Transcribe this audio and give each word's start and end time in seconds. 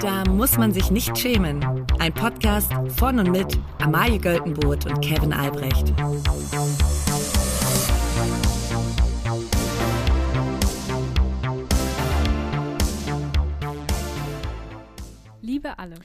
Da 0.00 0.24
muss 0.28 0.58
man 0.58 0.72
sich 0.72 0.90
nicht 0.90 1.16
schämen. 1.16 1.64
Ein 1.98 2.12
Podcast 2.12 2.70
von 2.96 3.18
und 3.18 3.30
mit 3.30 3.58
Amalie 3.78 4.18
Göltenboot 4.18 4.84
und 4.84 5.00
Kevin 5.00 5.32
Albrecht. 5.32 5.94
Liebe 15.40 15.78
alle. 15.78 15.96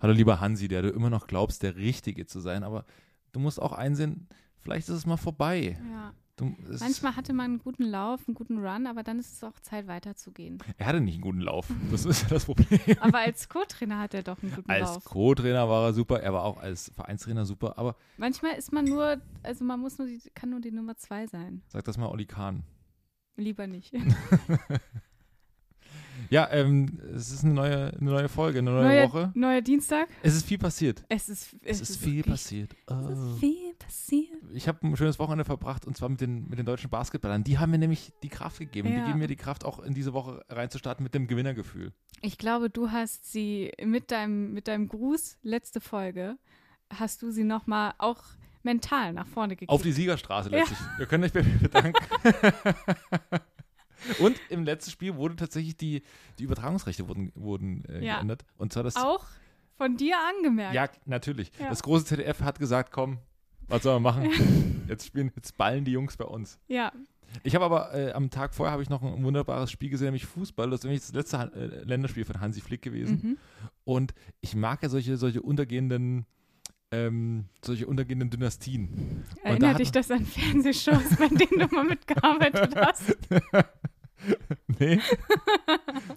Hallo 0.00 0.12
lieber 0.12 0.40
Hansi, 0.40 0.66
der 0.66 0.82
du 0.82 0.88
immer 0.90 1.10
noch 1.10 1.28
glaubst, 1.28 1.62
der 1.62 1.76
Richtige 1.76 2.26
zu 2.26 2.40
sein, 2.40 2.64
aber 2.64 2.84
du 3.32 3.38
musst 3.38 3.62
auch 3.62 3.72
einsehen, 3.72 4.28
vielleicht 4.58 4.88
ist 4.88 4.96
es 4.96 5.06
mal 5.06 5.16
vorbei. 5.16 5.78
Ja. 5.90 6.12
Du, 6.36 6.54
es- 6.70 6.80
Manchmal 6.80 7.16
hatte 7.16 7.32
man 7.32 7.46
einen 7.46 7.58
guten 7.60 7.84
Lauf, 7.84 8.20
einen 8.28 8.34
guten 8.34 8.58
Run, 8.58 8.86
aber 8.86 9.02
dann 9.02 9.18
ist 9.18 9.32
es 9.32 9.42
auch 9.42 9.58
Zeit 9.60 9.86
weiterzugehen. 9.86 10.58
er 10.76 10.86
hatte 10.86 11.00
nicht 11.00 11.14
einen 11.14 11.22
guten 11.22 11.40
Lauf. 11.40 11.66
Das 11.90 12.04
ist 12.04 12.22
ja 12.24 12.28
das 12.28 12.44
Problem. 12.44 12.78
Aber 13.00 13.20
als 13.20 13.48
Co-Trainer 13.48 13.98
hat 13.98 14.12
er 14.12 14.22
doch 14.22 14.42
einen 14.42 14.54
guten 14.54 14.70
Als 14.70 14.82
Lauf. 14.82 15.04
Co-Trainer 15.04 15.66
war 15.68 15.86
er 15.86 15.94
super, 15.94 16.20
er 16.20 16.34
war 16.34 16.42
auch 16.44 16.58
als 16.58 16.92
Vereinstrainer 16.94 17.46
super, 17.46 17.78
aber 17.78 17.96
Manchmal 18.18 18.52
ist 18.58 18.70
man 18.70 18.84
nur, 18.84 19.20
also 19.42 19.64
man 19.64 19.80
muss 19.80 19.96
nur 19.96 20.06
die, 20.08 20.20
kann 20.34 20.50
nur 20.50 20.60
die 20.60 20.72
Nummer 20.72 20.94
zwei 20.98 21.26
sein. 21.26 21.62
sag 21.68 21.84
das 21.84 21.96
mal 21.96 22.06
Olli 22.08 22.26
Kahn. 22.26 22.64
Lieber 23.36 23.66
nicht. 23.66 23.94
Ja, 26.30 26.48
ähm, 26.50 26.98
es 27.14 27.30
ist 27.30 27.44
eine 27.44 27.52
neue, 27.54 27.92
eine 27.92 28.10
neue 28.10 28.28
Folge, 28.28 28.58
eine 28.58 28.70
neue 28.72 28.84
Neuer, 28.84 29.08
Woche. 29.08 29.30
neuer 29.34 29.60
Dienstag. 29.60 30.08
Es 30.22 30.34
ist 30.34 30.46
viel 30.46 30.58
passiert. 30.58 31.04
Es 31.08 31.28
ist, 31.28 31.54
Es, 31.62 31.80
ist 31.80 31.98
viel 31.98 32.16
wirklich- 32.16 32.32
passiert. 32.34 32.72
Es 32.86 32.92
Oh. 32.96 33.10
ist 33.34 33.38
viel 33.38 33.74
passiert. 33.74 34.42
Ich 34.52 34.68
habe 34.68 34.86
ein 34.86 34.96
schönes 34.96 35.18
Wochenende 35.18 35.44
verbracht 35.44 35.86
und 35.86 35.96
zwar 35.96 36.08
mit 36.08 36.20
den, 36.20 36.48
mit 36.48 36.58
den 36.58 36.66
deutschen 36.66 36.90
Basketballern. 36.90 37.44
Die 37.44 37.58
haben 37.58 37.70
mir 37.70 37.78
nämlich 37.78 38.12
die 38.22 38.28
Kraft 38.28 38.58
gegeben. 38.58 38.88
Die 38.88 38.94
Ja. 38.94 39.06
geben 39.06 39.18
mir 39.18 39.26
die 39.28 39.36
Kraft, 39.36 39.64
auch 39.64 39.78
in 39.80 39.94
diese 39.94 40.12
Woche 40.12 40.44
reinzustarten 40.48 41.02
mit 41.02 41.14
dem 41.14 41.26
Gewinnergefühl. 41.26 41.92
Ich 42.22 42.38
glaube, 42.38 42.70
du 42.70 42.90
hast 42.90 43.30
sie 43.30 43.72
mit 43.84 44.10
deinem, 44.10 44.52
mit 44.52 44.68
deinem 44.68 44.88
Gruß, 44.88 45.38
letzte 45.42 45.80
Folge, 45.80 46.36
hast 46.90 47.22
du 47.22 47.30
sie 47.30 47.44
nochmal 47.44 47.94
auch 47.98 48.22
mental 48.62 49.12
nach 49.12 49.26
vorne 49.26 49.54
gekriegt. 49.54 49.70
Auf 49.70 49.82
die 49.82 49.92
Siegerstraße 49.92 50.50
Ja. 50.50 50.58
letztlich. 50.58 50.78
Wir 50.98 51.06
können 51.06 51.24
euch 51.24 51.32
bei 51.32 51.42
mir 51.42 51.58
bedanken. 51.58 52.02
Und 54.20 54.38
im 54.50 54.64
letzten 54.64 54.90
Spiel 54.90 55.16
wurde 55.16 55.36
tatsächlich 55.36 55.76
die, 55.76 56.02
die 56.38 56.44
Übertragungsrechte 56.44 57.08
wurden, 57.08 57.32
wurden 57.34 57.84
äh, 57.86 58.04
Ja. 58.04 58.16
geändert. 58.16 58.44
Und 58.56 58.72
zwar 58.72 58.82
das. 58.82 58.96
auch 58.96 59.24
von 59.76 59.96
dir 59.96 60.16
angemerkt. 60.36 60.74
Ja, 60.74 60.88
natürlich. 61.06 61.50
Ja. 61.58 61.68
Das 61.70 61.82
große 61.82 62.04
ZDF 62.04 62.40
hat 62.42 62.58
gesagt, 62.58 62.92
komm, 62.92 63.18
was 63.68 63.82
sollen 63.82 63.96
wir 64.02 64.12
machen? 64.12 64.84
Jetzt 64.88 65.06
spielen, 65.06 65.30
jetzt 65.36 65.56
ballen 65.56 65.84
die 65.84 65.92
Jungs 65.92 66.16
bei 66.16 66.24
uns. 66.24 66.58
ja. 66.68 66.92
Ich 67.42 67.54
habe 67.56 67.64
aber 67.64 67.92
äh, 67.92 68.12
am 68.12 68.30
Tag 68.30 68.54
vorher 68.54 68.72
habe 68.72 68.82
ich 68.82 68.88
noch 68.88 69.02
ein 69.02 69.22
wunderbares 69.22 69.70
Spiel 69.70 69.90
gesehen, 69.90 70.06
nämlich 70.06 70.24
Fußball. 70.24 70.70
Das 70.70 70.80
ist 70.80 70.84
nämlich 70.84 71.00
das 71.02 71.12
letzte 71.12 71.38
Han- 71.38 71.52
äh, 71.54 71.66
Länderspiel 71.82 72.24
von 72.24 72.40
Hansi 72.40 72.60
Flick 72.60 72.82
gewesen. 72.82 73.20
Mhm. 73.22 73.38
Und 73.84 74.14
ich 74.40 74.54
mag 74.54 74.82
ja 74.82 74.88
solche, 74.88 75.16
solche 75.16 75.42
untergehenden, 75.42 76.24
ähm, 76.92 77.46
solche 77.62 77.88
untergehenden 77.88 78.30
Dynastien. 78.30 79.24
Da 79.42 79.50
Erinnert 79.50 79.70
hat 79.74 79.80
dich 79.80 79.90
das 79.90 80.10
an 80.12 80.24
Fernsehshows, 80.24 81.16
bei 81.18 81.28
denen 81.28 81.68
du 81.68 81.74
mal 81.74 81.84
mitgearbeitet 81.84 82.74
hast? 82.76 83.16
nee. 84.78 85.00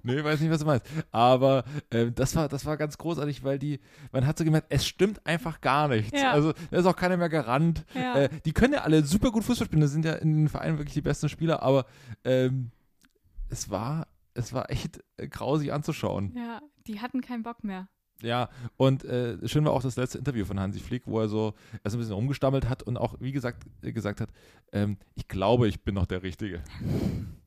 nee, 0.03 0.23
weiß 0.23 0.39
nicht, 0.39 0.49
was 0.49 0.59
du 0.59 0.65
meinst. 0.65 0.85
Aber 1.11 1.63
äh, 1.89 2.11
das, 2.11 2.35
war, 2.35 2.47
das 2.47 2.65
war 2.65 2.77
ganz 2.77 2.97
großartig, 2.97 3.43
weil 3.43 3.59
die, 3.59 3.79
man 4.11 4.25
hat 4.25 4.37
so 4.37 4.43
gemerkt, 4.43 4.67
es 4.69 4.85
stimmt 4.85 5.25
einfach 5.25 5.61
gar 5.61 5.87
nichts. 5.87 6.19
Ja. 6.19 6.31
Also 6.31 6.53
da 6.71 6.77
ist 6.77 6.85
auch 6.85 6.95
keiner 6.95 7.17
mehr 7.17 7.29
garant. 7.29 7.85
Ja. 7.93 8.15
Äh, 8.15 8.29
die 8.45 8.53
können 8.53 8.73
ja 8.73 8.81
alle 8.81 9.03
super 9.03 9.31
gut 9.31 9.43
Fußball 9.43 9.67
spielen, 9.67 9.81
das 9.81 9.91
sind 9.91 10.05
ja 10.05 10.13
in 10.13 10.33
den 10.35 10.49
Vereinen 10.49 10.77
wirklich 10.77 10.93
die 10.93 11.01
besten 11.01 11.29
Spieler, 11.29 11.61
aber 11.61 11.85
ähm, 12.23 12.71
es 13.49 13.69
war, 13.69 14.07
es 14.33 14.53
war 14.53 14.69
echt 14.69 15.03
äh, 15.17 15.27
grausig 15.27 15.73
anzuschauen. 15.73 16.33
ja, 16.35 16.61
die 16.87 16.99
hatten 16.99 17.21
keinen 17.21 17.43
Bock 17.43 17.63
mehr. 17.63 17.87
Ja, 18.21 18.49
und 18.75 19.05
äh, 19.05 19.47
schön 19.47 19.63
war 19.63 19.71
auch 19.71 19.81
das 19.81 19.95
letzte 19.95 20.17
Interview 20.17 20.43
von 20.43 20.59
Hansi 20.59 20.79
Flick, 20.79 21.07
wo 21.07 21.19
er 21.21 21.29
so 21.29 21.53
erst 21.83 21.95
ein 21.95 21.99
bisschen 21.99 22.15
rumgestammelt 22.15 22.67
hat 22.67 22.83
und 22.83 22.97
auch, 22.97 23.15
wie 23.19 23.31
gesagt, 23.31 23.65
äh, 23.81 23.93
gesagt 23.93 24.19
hat, 24.19 24.29
ähm, 24.73 24.97
ich 25.15 25.27
glaube, 25.27 25.67
ich 25.67 25.81
bin 25.83 25.95
noch 25.95 26.05
der 26.05 26.23
Richtige. 26.23 26.61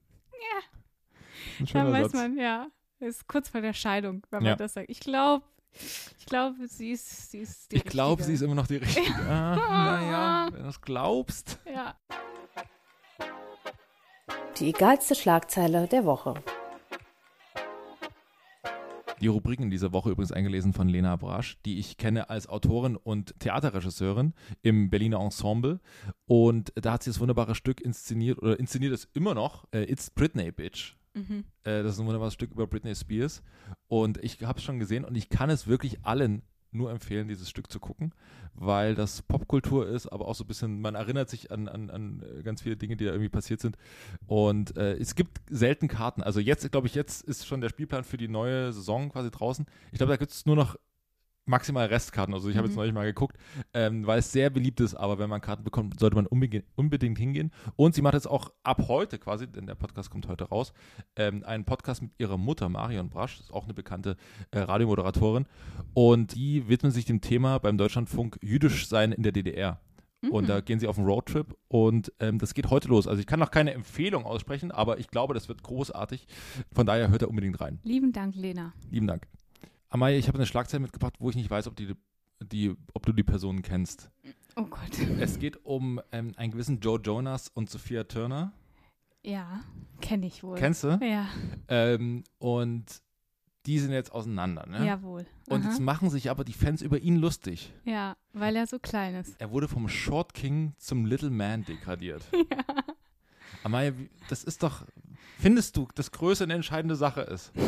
Ja. 1.66 1.84
Dann 1.84 1.92
weiß 1.92 2.02
Satz. 2.04 2.14
man, 2.14 2.36
ja. 2.38 2.68
Ist 3.00 3.26
kurz 3.26 3.48
vor 3.48 3.60
der 3.60 3.72
Scheidung, 3.72 4.24
wenn 4.30 4.44
Ja. 4.44 4.50
man 4.50 4.58
das 4.58 4.74
sagt. 4.74 4.88
Ich 4.90 5.00
glaube, 5.00 5.44
ich 6.18 6.26
glaube, 6.26 6.66
sie 6.68 6.90
ist, 6.92 7.30
sie 7.30 7.38
ist 7.38 7.72
die 7.72 7.76
Ich 7.76 7.84
glaube, 7.84 8.22
sie 8.22 8.34
ist 8.34 8.42
immer 8.42 8.54
noch 8.54 8.66
die 8.66 8.76
Richtige. 8.76 9.12
Ah, 9.28 9.56
naja, 9.56 10.48
wenn 10.52 10.62
du 10.62 10.68
es 10.68 10.80
glaubst. 10.80 11.58
Ja. 11.72 11.94
Die 14.58 14.68
egalste 14.68 15.14
Schlagzeile 15.14 15.88
der 15.88 16.04
Woche. 16.04 16.34
Die 19.20 19.28
Rubriken 19.28 19.70
dieser 19.70 19.92
Woche 19.92 20.10
übrigens 20.10 20.32
eingelesen 20.32 20.72
von 20.72 20.88
Lena 20.88 21.14
Brasch, 21.14 21.56
die 21.64 21.78
ich 21.78 21.96
kenne 21.96 22.28
als 22.28 22.48
Autorin 22.48 22.96
und 22.96 23.38
Theaterregisseurin 23.38 24.34
im 24.62 24.90
Berliner 24.90 25.20
Ensemble. 25.20 25.78
Und 26.26 26.72
da 26.74 26.92
hat 26.94 27.04
sie 27.04 27.10
das 27.10 27.20
wunderbare 27.20 27.54
Stück 27.54 27.80
inszeniert 27.80 28.38
oder 28.42 28.58
inszeniert 28.58 28.92
es 28.92 29.08
immer 29.14 29.34
noch, 29.34 29.64
äh, 29.72 29.84
It's 29.84 30.10
Britney 30.10 30.50
Bitch. 30.50 30.96
Mhm. 31.14 31.44
Äh, 31.64 31.82
das 31.82 31.94
ist 31.94 32.00
ein 32.00 32.06
wunderbares 32.06 32.34
Stück 32.34 32.50
über 32.50 32.66
Britney 32.66 32.94
Spears. 32.94 33.42
Und 33.88 34.22
ich 34.22 34.42
habe 34.42 34.58
es 34.58 34.64
schon 34.64 34.78
gesehen 34.78 35.04
und 35.04 35.16
ich 35.16 35.28
kann 35.28 35.50
es 35.50 35.66
wirklich 35.66 36.04
allen 36.04 36.42
nur 36.72 36.90
empfehlen, 36.90 37.28
dieses 37.28 37.50
Stück 37.50 37.70
zu 37.70 37.80
gucken, 37.80 38.14
weil 38.54 38.94
das 38.94 39.22
Popkultur 39.22 39.86
ist, 39.86 40.06
aber 40.06 40.26
auch 40.26 40.34
so 40.34 40.44
ein 40.44 40.46
bisschen, 40.46 40.80
man 40.80 40.94
erinnert 40.94 41.28
sich 41.28 41.50
an, 41.50 41.68
an, 41.68 41.90
an 41.90 42.22
äh, 42.22 42.42
ganz 42.42 42.62
viele 42.62 42.76
Dinge, 42.76 42.96
die 42.96 43.04
da 43.04 43.10
irgendwie 43.10 43.28
passiert 43.28 43.60
sind. 43.60 43.76
Und 44.26 44.76
äh, 44.76 44.94
es 44.94 45.14
gibt 45.14 45.40
selten 45.50 45.88
Karten. 45.88 46.22
Also 46.22 46.40
jetzt, 46.40 46.70
glaube 46.72 46.86
ich, 46.86 46.94
jetzt 46.94 47.22
ist 47.22 47.46
schon 47.46 47.60
der 47.60 47.68
Spielplan 47.68 48.04
für 48.04 48.16
die 48.16 48.28
neue 48.28 48.72
Saison 48.72 49.10
quasi 49.10 49.30
draußen. 49.30 49.66
Ich 49.92 49.98
glaube, 49.98 50.12
da 50.12 50.16
gibt 50.16 50.32
es 50.32 50.46
nur 50.46 50.56
noch 50.56 50.76
maximal 51.44 51.86
Restkarten. 51.86 52.34
Also 52.34 52.48
ich 52.48 52.56
habe 52.56 52.66
jetzt 52.66 52.74
Mhm. 52.74 52.80
neulich 52.80 52.94
mal 52.94 53.04
geguckt, 53.04 53.36
ähm, 53.74 54.06
weil 54.06 54.20
es 54.20 54.30
sehr 54.32 54.50
beliebt 54.50 54.80
ist, 54.80 54.94
aber 54.94 55.18
wenn 55.18 55.28
man 55.28 55.40
Karten 55.40 55.64
bekommt, 55.64 55.98
sollte 55.98 56.16
man 56.16 56.26
unbedingt, 56.26 56.64
unbedingt 56.76 57.18
hingehen. 57.18 57.50
Und 57.76 57.94
sie 57.94 58.02
macht 58.02 58.14
jetzt 58.14 58.28
auch 58.28 58.52
ab 58.62 58.84
heute 58.88 59.18
quasi, 59.18 59.46
denn 59.46 59.66
der 59.66 59.74
Podcast 59.74 60.10
kommt 60.10 60.28
heute 60.28 60.44
raus, 60.44 60.72
ähm, 61.16 61.42
einen 61.44 61.64
Podcast 61.64 62.02
mit 62.02 62.12
ihrer 62.18 62.38
Mutter, 62.38 62.68
Marion 62.68 63.10
Brasch, 63.10 63.40
ist 63.40 63.52
auch 63.52 63.64
eine 63.64 63.74
bekannte 63.74 64.16
äh, 64.50 64.60
Radiomoderatorin. 64.60 65.46
Und 65.94 66.34
die 66.34 66.68
widmen 66.68 66.92
sich 66.92 67.04
dem 67.04 67.20
Thema 67.20 67.58
beim 67.58 67.76
Deutschlandfunk 67.78 68.38
Jüdisch 68.42 68.86
sein 68.88 69.12
in 69.12 69.22
der 69.22 69.32
DDR. 69.32 69.80
Und 70.30 70.48
da 70.48 70.60
gehen 70.60 70.78
sie 70.78 70.86
auf 70.86 70.98
einen 70.98 71.08
Roadtrip 71.08 71.56
und 71.66 72.12
ähm, 72.20 72.38
das 72.38 72.54
geht 72.54 72.70
heute 72.70 72.86
los. 72.86 73.08
Also 73.08 73.18
ich 73.18 73.26
kann 73.26 73.40
noch 73.40 73.50
keine 73.50 73.72
Empfehlung 73.72 74.24
aussprechen, 74.24 74.70
aber 74.70 75.00
ich 75.00 75.08
glaube, 75.08 75.34
das 75.34 75.48
wird 75.48 75.64
großartig. 75.64 76.28
Von 76.72 76.86
daher 76.86 77.10
hört 77.10 77.22
er 77.22 77.28
unbedingt 77.28 77.60
rein. 77.60 77.80
Lieben 77.82 78.12
Dank, 78.12 78.36
Lena. 78.36 78.72
Lieben 78.88 79.08
Dank. 79.08 79.26
Amaya, 79.92 80.16
ich 80.16 80.26
habe 80.28 80.38
eine 80.38 80.46
Schlagzeile 80.46 80.80
mitgebracht, 80.80 81.14
wo 81.18 81.28
ich 81.28 81.36
nicht 81.36 81.50
weiß, 81.50 81.66
ob, 81.66 81.76
die, 81.76 81.94
die, 82.42 82.74
ob 82.94 83.04
du 83.04 83.12
die 83.12 83.22
Personen 83.22 83.60
kennst. 83.62 84.10
Oh 84.56 84.64
Gott. 84.64 84.98
Es 85.20 85.38
geht 85.38 85.64
um 85.66 86.00
ähm, 86.12 86.32
einen 86.36 86.50
gewissen 86.52 86.80
Joe 86.80 86.98
Jonas 86.98 87.48
und 87.52 87.68
Sophia 87.68 88.04
Turner. 88.04 88.52
Ja, 89.22 89.60
kenne 90.00 90.26
ich 90.26 90.42
wohl. 90.42 90.56
Kennst 90.58 90.82
du? 90.84 90.98
Ja, 91.02 91.28
Ähm, 91.68 92.24
und 92.38 92.84
die 93.66 93.78
sind 93.78 93.92
jetzt 93.92 94.10
auseinander. 94.12 94.66
Ne? 94.66 94.84
jawohl. 94.86 95.26
Und 95.48 95.60
Aha. 95.62 95.68
jetzt 95.70 95.80
machen 95.80 96.08
sich 96.10 96.30
aber 96.30 96.42
die 96.42 96.54
Fans 96.54 96.80
über 96.82 96.98
ihn 96.98 97.16
lustig. 97.16 97.72
Ja, 97.84 98.16
weil 98.32 98.56
er 98.56 98.66
so 98.66 98.78
klein 98.78 99.14
ist. 99.14 99.38
Er 99.40 99.50
wurde 99.50 99.68
vom 99.68 99.88
Short 99.88 100.32
King 100.34 100.72
zum 100.78 101.04
Little 101.04 101.30
Man 101.30 101.64
degradiert. 101.64 102.22
Amaya, 103.62 103.96
wie- 103.96 104.10
das 104.28 104.42
ist 104.42 104.62
doch, 104.62 104.84
findest 105.38 105.76
du, 105.76 105.86
dass 105.94 106.10
Größe 106.10 106.44
eine 106.44 106.54
entscheidende 106.54 106.96
Sache 106.96 107.20
ist? 107.20 107.52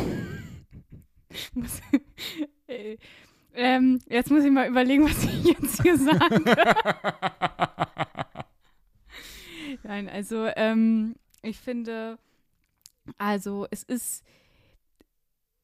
Muss, 1.54 1.80
äh, 2.66 2.96
ähm, 3.54 4.00
jetzt 4.08 4.30
muss 4.30 4.44
ich 4.44 4.50
mal 4.50 4.68
überlegen, 4.68 5.04
was 5.04 5.24
ich 5.24 5.44
jetzt 5.44 5.82
hier 5.82 5.96
sage. 5.98 6.44
Nein, 9.82 10.08
also 10.08 10.46
ähm, 10.56 11.16
ich 11.42 11.58
finde, 11.58 12.18
also 13.18 13.66
es 13.70 13.82
ist 13.82 14.24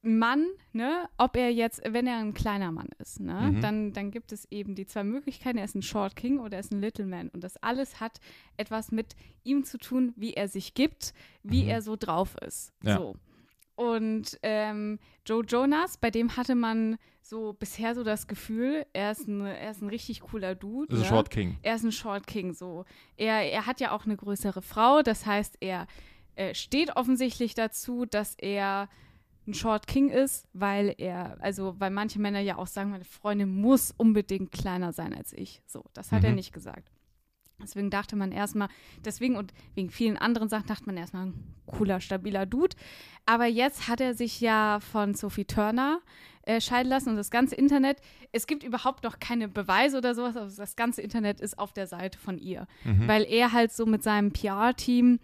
ein 0.03 0.19
Mann, 0.19 0.47
ne, 0.73 1.09
ob 1.19 1.37
er 1.37 1.53
jetzt, 1.53 1.83
wenn 1.87 2.07
er 2.07 2.19
ein 2.19 2.33
kleiner 2.33 2.73
Mann 2.73 2.89
ist, 2.99 3.21
ne, 3.21 3.51
Mhm. 3.53 3.61
dann, 3.61 3.93
dann 3.93 4.11
gibt 4.11 4.33
es 4.33 4.47
eben 4.51 4.75
die 4.75 4.87
zwei 4.87 5.05
Möglichkeiten, 5.05 5.59
er 5.59 5.65
ist 5.65 5.75
ein 5.75 5.83
Short 5.83 6.17
King 6.17 6.39
oder 6.39 6.57
er 6.57 6.61
ist 6.61 6.73
ein 6.73 6.81
Little 6.81 7.07
Man. 7.07 7.29
Und 7.29 7.45
das 7.45 7.57
alles 7.59 8.01
hat 8.01 8.19
etwas 8.57 8.93
mit 8.93 9.15
ihm 9.45 9.65
zu 9.65 9.79
tun, 9.79 10.13
wie 10.17 10.35
er 10.35 10.49
sich 10.49 10.75
gibt, 10.75 11.13
wie 11.43 11.65
Mhm. 11.65 11.69
er 11.71 11.83
so 11.83 11.97
drauf 11.97 12.37
ist. 12.47 12.73
Ja. 12.83 12.97
So. 12.97 13.15
Und 13.81 14.39
ähm, 14.43 14.99
Joe 15.25 15.43
Jonas, 15.43 15.97
bei 15.97 16.11
dem 16.11 16.37
hatte 16.37 16.55
man 16.55 16.99
so 17.23 17.55
bisher 17.55 17.95
so 17.95 18.05
das 18.05 18.27
Gefühl, 18.27 18.85
er 18.93 19.13
ist 19.13 19.27
ein, 19.27 19.41
er 19.47 19.71
ist 19.71 19.81
ein 19.81 19.89
richtig 19.89 20.21
cooler 20.21 20.55
Dude. 20.55 20.93
Ist 20.93 21.01
ne? 21.01 21.07
Short 21.07 21.31
King. 21.31 21.57
Er 21.63 21.77
ist 21.77 21.85
ein 21.85 21.93
Short 21.93 22.27
King, 22.27 22.53
so. 22.53 22.85
Er, 23.17 23.51
er 23.51 23.65
hat 23.65 23.81
ja 23.81 23.93
auch 23.93 24.05
eine 24.05 24.17
größere 24.19 24.61
Frau, 24.61 25.01
das 25.01 25.25
heißt, 25.25 25.57
er 25.61 25.87
äh, 26.35 26.55
steht 26.55 26.95
offensichtlich 26.97 27.55
dazu, 27.55 28.05
dass 28.05 28.35
er 28.35 28.91
ein 29.47 29.55
Short 29.55 29.87
King 29.87 30.11
ist, 30.11 30.47
weil 30.53 30.95
er, 30.99 31.39
also 31.41 31.75
weil 31.79 31.91
manche 31.91 32.21
Männer 32.21 32.41
ja 32.41 32.59
auch 32.59 32.67
sagen, 32.67 32.91
meine 32.91 33.05
Freundin 33.05 33.49
muss 33.63 33.93
unbedingt 33.97 34.53
kleiner 34.53 34.93
sein 34.93 35.15
als 35.15 35.33
ich. 35.33 35.63
So, 35.67 35.85
das 35.95 36.13
hat 36.13 36.23
er 36.25 36.31
Mhm. 36.31 36.37
nicht 36.37 36.53
gesagt. 36.53 36.91
Deswegen 37.63 37.91
dachte 37.91 38.17
man 38.17 38.33
erstmal, 38.33 38.69
deswegen 39.05 39.37
und 39.37 39.53
wegen 39.75 39.91
vielen 39.91 40.17
anderen 40.17 40.49
Sachen 40.49 40.67
dachte 40.67 40.87
man 40.87 40.97
erstmal, 40.97 41.27
ein 41.27 41.35
cooler, 41.67 42.01
stabiler 42.01 42.47
Dude. 42.47 42.77
Aber 43.27 43.47
jetzt 43.47 43.89
hat 43.89 44.01
er 44.01 44.15
sich 44.15 44.41
ja 44.41 44.81
von 44.81 45.15
Sophie 45.15 45.45
Turner 45.45 46.01
äh, 46.43 46.61
scheiden 46.61 46.89
lassen 46.89 47.11
und 47.11 47.17
das 47.17 47.31
ganze 47.31 47.55
Internet, 47.55 47.99
es 48.33 48.47
gibt 48.47 48.65
überhaupt 48.65 49.05
noch 49.05 49.19
keine 49.21 49.47
Beweise 49.49 49.99
oder 49.99 50.15
sowas, 50.15 50.37
aber 50.37 50.47
das 50.51 50.75
ganze 50.77 51.03
Internet 51.03 51.41
ist 51.41 51.59
auf 51.59 51.73
der 51.73 51.87
Seite 51.87 52.19
von 52.19 52.39
ihr. 52.39 52.67
Mhm. 52.85 53.07
Weil 53.07 53.25
er 53.25 53.53
halt 53.53 53.73
so 53.73 53.85
mit 53.87 54.03
seinem 54.03 54.33
PR-Team 54.33 55.21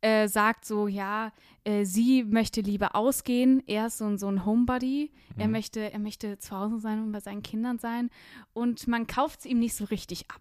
äh, 0.00 0.28
sagt 0.28 0.64
so, 0.64 0.86
ja, 0.86 1.32
äh, 1.64 1.84
sie 1.84 2.22
möchte 2.22 2.60
lieber 2.60 2.94
ausgehen, 2.94 3.64
er 3.66 3.88
ist 3.88 3.98
so, 3.98 4.04
ein- 4.04 4.16
so 4.18 4.28
ein 4.28 4.44
Homebody, 4.46 5.10
er, 5.36 5.46
Mhm. 5.46 5.52
möchte, 5.52 5.92
er 5.92 5.98
möchte 5.98 6.38
zu 6.38 6.54
Hause 6.56 6.78
sein 6.78 7.02
und 7.02 7.10
bei 7.10 7.18
seinen 7.18 7.42
Kindern 7.42 7.80
sein 7.80 8.08
und 8.52 8.86
man 8.86 9.08
kauft 9.08 9.40
es 9.40 9.46
ihm 9.46 9.58
nicht 9.58 9.74
so 9.74 9.84
richtig 9.86 10.30
ab. 10.30 10.40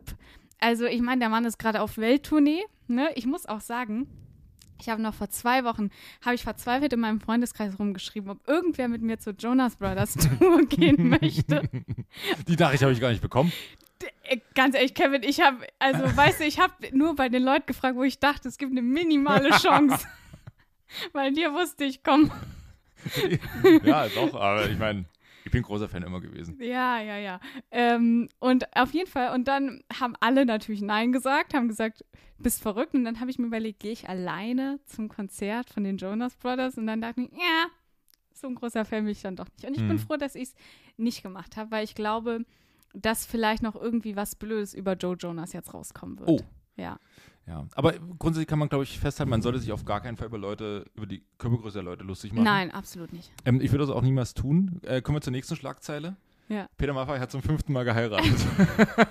Also 0.60 0.86
ich 0.86 1.02
meine, 1.02 1.20
der 1.20 1.30
Mann 1.30 1.46
ist 1.46 1.60
gerade 1.60 1.82
auf 1.82 1.98
Welttournee, 1.98 2.64
ne? 2.88 3.10
Ich 3.16 3.26
muss 3.26 3.46
auch 3.46 3.62
sagen, 3.62 4.08
ich 4.80 4.90
habe 4.90 5.02
noch 5.02 5.14
vor 5.14 5.30
zwei 5.30 5.64
Wochen, 5.64 5.90
habe 6.24 6.36
ich 6.36 6.44
verzweifelt 6.44 6.94
in 6.94 7.00
meinem 7.00 7.20
Freundeskreis 7.20 7.78
rumgeschrieben, 7.80 8.30
ob 8.30 8.48
irgendwer 8.48 8.88
mit 8.88 9.02
mir 9.02 9.20
zur 9.20 9.34
Jonas 9.34 9.76
Brothers 9.76 10.14
Tour 10.40 10.66
gehen 10.66 11.10
möchte. 11.10 11.64
Die 12.48 12.56
Nachricht 12.56 12.84
habe 12.84 12.94
ich 12.94 13.00
gar 13.00 13.10
nicht 13.10 13.22
bekommen. 13.22 13.52
Äh, 14.24 14.38
Ganz 14.56 14.76
ehrlich, 14.76 14.94
Kevin, 14.94 15.24
ich 15.24 15.42
habe, 15.42 15.66
also 15.80 16.16
weißt 16.16 16.42
du, 16.42 16.46
ich 16.46 16.60
habe 16.60 16.74
nur 16.92 17.16
bei 17.16 17.30
den 17.30 17.44
Leuten 17.44 17.66
gefragt, 17.66 17.96
wo 17.96 18.04
ich 18.04 18.20
dachte, 18.20 18.48
es 18.48 18.58
gibt 18.58 18.72
eine 18.72 18.82
minimale 18.82 19.50
Chance. 19.52 20.06
Weil 21.14 21.34
dir 21.34 21.54
wusste 21.54 21.84
ich, 21.84 22.04
komm. 22.04 22.32
ja, 23.84 24.08
doch, 24.08 24.34
aber 24.36 24.70
ich 24.70 24.78
meine, 24.78 25.06
ich 25.48 25.52
bin 25.52 25.64
großer 25.64 25.90
Fan 25.90 26.04
immer 26.04 26.22
gewesen. 26.22 26.58
Ja, 26.62 27.02
ja, 27.02 27.18
ja. 27.18 27.40
Ähm, 27.72 28.30
und 28.40 28.66
auf 28.78 28.94
jeden 28.94 29.10
Fall, 29.10 29.34
und 29.34 29.48
dann 29.48 29.82
haben 30.00 30.16
alle 30.20 30.46
natürlich 30.46 30.82
Nein 30.82 31.12
gesagt, 31.12 31.54
haben 31.54 31.68
gesagt, 31.68 32.06
bist 32.38 32.62
verrückt. 32.62 32.94
Und 32.94 33.04
dann 33.06 33.20
habe 33.20 33.32
ich 33.32 33.40
mir 33.40 33.48
überlegt, 33.48 33.80
gehe 33.80 33.92
ich 33.92 34.08
alleine 34.08 34.80
zum 34.86 35.10
Konzert 35.10 35.70
von 35.70 35.84
den 35.84 35.98
Jonas 35.98 36.36
Brothers? 36.36 36.78
Und 36.78 36.88
dann 36.88 37.02
dachte 37.02 37.22
ich, 37.22 37.32
ja, 37.32 37.66
so 38.34 38.48
ein 38.48 38.56
großer 38.56 38.86
Fan 38.86 39.04
bin 39.06 39.12
ich 39.12 39.22
dann 39.22 39.36
doch 39.36 39.48
nicht. 39.56 39.66
Und 39.66 39.74
ich 39.76 39.82
bin 39.82 39.94
Mhm. 39.96 40.00
froh, 40.00 40.18
dass 40.18 40.36
ich 40.36 40.50
es 40.50 40.56
nicht 40.98 41.24
gemacht 41.24 41.58
habe, 41.58 41.72
weil 41.72 41.84
ich 41.84 41.96
glaube, 41.96 42.46
dass 42.94 43.26
vielleicht 43.26 43.64
noch 43.64 43.76
irgendwie 43.76 44.16
was 44.16 44.36
Blödes 44.36 44.74
über 44.74 44.94
Joe 44.94 45.16
Jonas 45.16 45.54
jetzt 45.54 45.74
rauskommen 45.74 46.20
wird. 46.20 46.30
Oh. 46.30 46.40
Ja. 46.76 47.00
Ja, 47.48 47.66
aber 47.76 47.94
grundsätzlich 48.20 48.48
kann 48.48 48.60
man, 48.60 48.68
glaube 48.68 48.84
ich, 48.84 49.00
festhalten, 49.00 49.30
man 49.30 49.42
sollte 49.42 49.60
sich 49.60 49.72
auf 49.72 49.86
gar 49.86 50.02
keinen 50.02 50.18
Fall 50.18 50.28
über 50.28 50.38
Leute, 50.38 50.86
über 50.96 51.06
die 51.06 51.24
Körpergröße 51.38 51.76
der 51.76 51.84
Leute 51.84 52.04
lustig 52.04 52.34
machen. 52.34 52.44
Nein, 52.44 52.72
absolut 52.72 53.14
nicht. 53.14 53.32
Ähm, 53.46 53.62
ich 53.62 53.72
würde 53.72 53.86
das 53.86 53.96
auch 53.96 54.02
niemals 54.02 54.34
tun. 54.34 54.82
Äh, 54.84 55.02
kommen 55.02 55.16
wir 55.16 55.22
zur 55.22 55.32
nächsten 55.32 55.56
Schlagzeile. 55.56 56.18
Ja. 56.50 56.68
Peter 56.78 56.92
Maffay 56.94 57.20
hat 57.20 57.32
zum 57.32 57.42
fünften 57.42 57.72
Mal 57.72 57.86
geheiratet. 57.86 58.36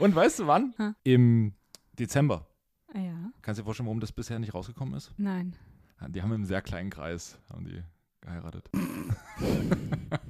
Und 0.00 0.14
weißt 0.16 0.40
du 0.40 0.46
wann? 0.48 0.74
Hm. 0.78 0.94
Im 1.04 1.54
Dezember. 1.98 2.46
Ah, 2.92 2.98
Ja. 2.98 3.30
Kannst 3.40 3.58
du 3.58 3.62
dir 3.62 3.66
vorstellen, 3.66 3.86
warum 3.86 4.00
das 4.00 4.10
bisher 4.10 4.40
nicht 4.40 4.52
rausgekommen 4.54 4.94
ist? 4.94 5.12
Nein. 5.16 5.54
Ja, 6.00 6.08
Die 6.08 6.22
haben 6.22 6.32
im 6.32 6.44
sehr 6.44 6.60
kleinen 6.60 6.90
Kreis 6.90 7.38
haben 7.48 7.64
die 7.66 7.82
geheiratet. 8.20 8.68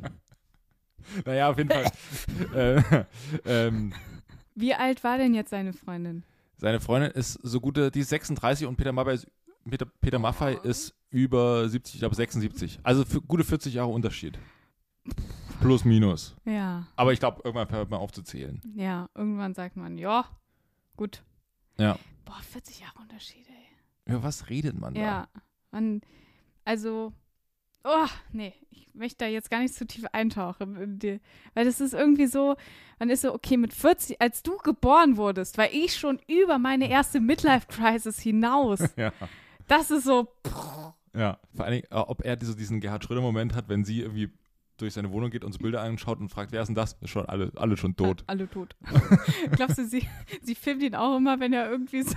naja, 1.25 1.49
auf 1.50 1.56
jeden 1.56 1.70
Fall. 1.70 1.90
äh, 2.55 3.05
ähm, 3.46 3.94
Wie 4.55 4.75
alt 4.75 5.02
war 5.05 5.17
denn 5.17 5.32
jetzt 5.34 5.50
seine 5.50 5.73
Freundin? 5.73 6.23
Seine 6.56 6.80
Freundin 6.80 7.10
ist 7.10 7.34
so 7.42 7.60
gute, 7.60 7.90
die 7.90 8.00
ist 8.00 8.08
36 8.10 8.66
und 8.66 8.76
Peter 8.76 8.92
Maffay 8.92 9.14
ist, 9.14 9.26
Peter, 9.68 9.86
Peter 10.00 10.18
Maffay 10.18 10.58
ist 10.62 10.94
über 11.10 11.68
70, 11.68 11.94
ich 11.94 12.00
glaube 12.00 12.14
76. 12.14 12.80
Also 12.82 13.04
gute 13.26 13.44
40 13.44 13.74
Jahre 13.74 13.90
Unterschied. 13.90 14.38
Plus, 15.60 15.84
minus. 15.84 16.36
Ja. 16.44 16.86
Aber 16.96 17.12
ich 17.12 17.18
glaube, 17.20 17.40
irgendwann 17.44 17.70
hört 17.70 17.90
man 17.90 18.00
auf 18.00 18.12
zu 18.12 18.22
zählen. 18.22 18.60
Ja, 18.74 19.08
irgendwann 19.14 19.54
sagt 19.54 19.76
man, 19.76 19.98
ja, 19.98 20.26
gut. 20.96 21.22
Ja. 21.78 21.98
Boah, 22.24 22.40
40 22.50 22.80
Jahre 22.80 22.98
Unterschied, 23.00 23.46
ey. 23.48 24.12
Über 24.12 24.22
was 24.22 24.48
redet 24.48 24.78
man 24.78 24.94
da? 24.94 25.00
Ja. 25.00 25.28
Man, 25.70 26.00
also, 26.64 27.12
oh, 27.86 28.06
nee, 28.32 28.52
ich 28.70 28.94
möchte 28.94 29.24
da 29.24 29.26
jetzt 29.26 29.50
gar 29.50 29.60
nicht 29.60 29.74
zu 29.74 29.86
tief 29.86 30.04
eintauchen. 30.12 31.00
Weil 31.54 31.64
das 31.64 31.80
ist 31.80 31.94
irgendwie 31.94 32.26
so, 32.26 32.56
man 32.98 33.10
ist 33.10 33.22
so, 33.22 33.32
okay, 33.34 33.56
mit 33.56 33.72
40, 33.72 34.20
als 34.20 34.42
du 34.42 34.56
geboren 34.58 35.16
wurdest, 35.16 35.58
war 35.58 35.70
ich 35.72 35.96
schon 35.96 36.18
über 36.26 36.58
meine 36.58 36.90
erste 36.90 37.20
Midlife-Crisis 37.20 38.18
hinaus. 38.20 38.80
Ja. 38.96 39.12
Das 39.68 39.90
ist 39.90 40.04
so, 40.04 40.28
Ja. 41.14 41.38
Vor 41.54 41.64
allen 41.64 41.74
Dingen, 41.74 41.86
äh, 41.90 41.96
ob 41.96 42.24
er 42.24 42.38
so 42.40 42.54
diesen 42.54 42.80
Gerhard 42.80 43.04
Schröder-Moment 43.04 43.54
hat, 43.54 43.68
wenn 43.68 43.84
sie 43.84 44.00
irgendwie 44.00 44.30
durch 44.78 44.94
seine 44.94 45.11
Wohnung 45.11 45.31
geht 45.31 45.44
und 45.44 45.52
so 45.52 45.58
Bilder 45.58 45.82
anschaut 45.82 46.20
und 46.20 46.28
fragt, 46.28 46.52
wer 46.52 46.61
ist 46.62 46.69
denn 46.69 46.75
das? 46.75 46.94
Ist 47.00 47.11
schon 47.11 47.26
alle, 47.26 47.50
alle 47.56 47.76
schon 47.76 47.96
tot. 47.96 48.25
alle 48.26 48.49
tot. 48.49 48.76
Glaubst 49.52 49.78
du, 49.78 49.84
sie, 49.87 50.06
sie 50.43 50.55
filmt 50.55 50.82
ihn 50.82 50.94
auch 50.94 51.17
immer, 51.17 51.40
wenn 51.40 51.52
er 51.52 51.70
irgendwie 51.70 52.02
so 52.02 52.17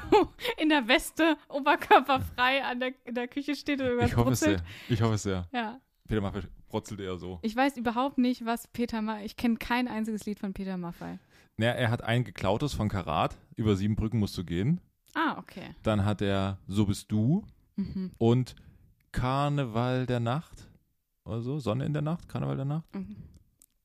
in 0.58 0.70
der 0.70 0.88
Weste, 0.88 1.38
oberkörperfrei 1.50 2.64
an 2.64 2.80
der, 2.80 2.92
in 3.06 3.16
der 3.16 3.28
Küche 3.28 3.56
steht 3.56 3.80
und 3.82 3.88
irgendwas 3.88 4.10
Ich 4.12 4.18
hoffe 4.18 4.32
es 4.32 4.40
brutzelt? 4.42 4.60
sehr. 4.60 4.94
Ich 4.96 5.02
hoffe 5.02 5.14
es 5.16 5.24
sehr. 5.24 5.48
Ja. 5.54 5.80
Peter 6.08 6.22
Maffay 6.22 6.42
brutzelt 6.70 7.00
eher 7.00 7.18
so. 7.18 7.40
Ich 7.44 7.56
weiß 7.56 7.78
überhaupt 7.78 8.18
nicht, 8.18 8.46
was 8.46 8.68
Peter 8.68 9.02
Maffay. 9.02 9.26
Ich 9.26 9.38
kenne 9.38 9.58
kein 9.58 9.88
einziges 9.88 10.26
Lied 10.26 10.40
von 10.40 10.54
Peter 10.54 10.76
Maffay. 10.78 11.20
Naja, 11.58 11.74
er 11.74 11.92
hat 11.92 12.04
ein 12.04 12.24
geklautes 12.24 12.74
von 12.74 12.90
Karat. 12.90 13.38
Über 13.56 13.76
sieben 13.76 13.96
Brücken 13.96 14.20
musst 14.20 14.38
du 14.38 14.44
gehen. 14.44 14.82
Ah, 15.14 15.38
okay. 15.38 15.76
Dann 15.84 16.06
hat 16.06 16.22
er 16.22 16.58
So 16.68 16.86
bist 16.86 17.12
du 17.12 17.44
Mhm. 17.76 18.12
und 18.18 18.56
Karneval 19.12 20.06
der 20.06 20.20
Nacht. 20.20 20.69
Oder 21.30 21.42
so. 21.42 21.60
Sonne 21.60 21.86
in 21.86 21.94
der 21.94 22.02
Nacht, 22.02 22.28
Karneval 22.28 22.56
der 22.56 22.66
Nacht. 22.66 22.96
Mhm. 22.96 23.16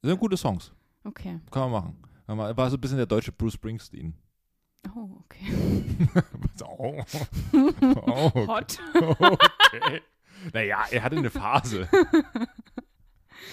Sind 0.03 0.19
gute 0.21 0.37
Songs. 0.37 0.73
Okay. 1.05 1.41
Kann 1.51 1.63
man 1.63 1.71
machen. 1.71 1.97
Kann 2.27 2.37
man- 2.39 2.57
War 2.57 2.71
so 2.71 2.77
ein 2.77 2.81
bisschen 2.81 2.97
der 2.97 3.07
deutsche 3.07 3.33
Bruce 3.33 3.55
Springsteen. 3.55 4.15
Oh, 4.95 5.19
okay. 5.25 5.47
oh. 6.65 7.03
Oh, 7.53 8.31
okay. 8.35 8.47
Hot. 8.47 8.79
okay. 8.95 10.03
Naja, 10.53 10.85
er 10.91 11.03
hatte 11.03 11.17
eine 11.17 11.31
Phase. 11.31 11.89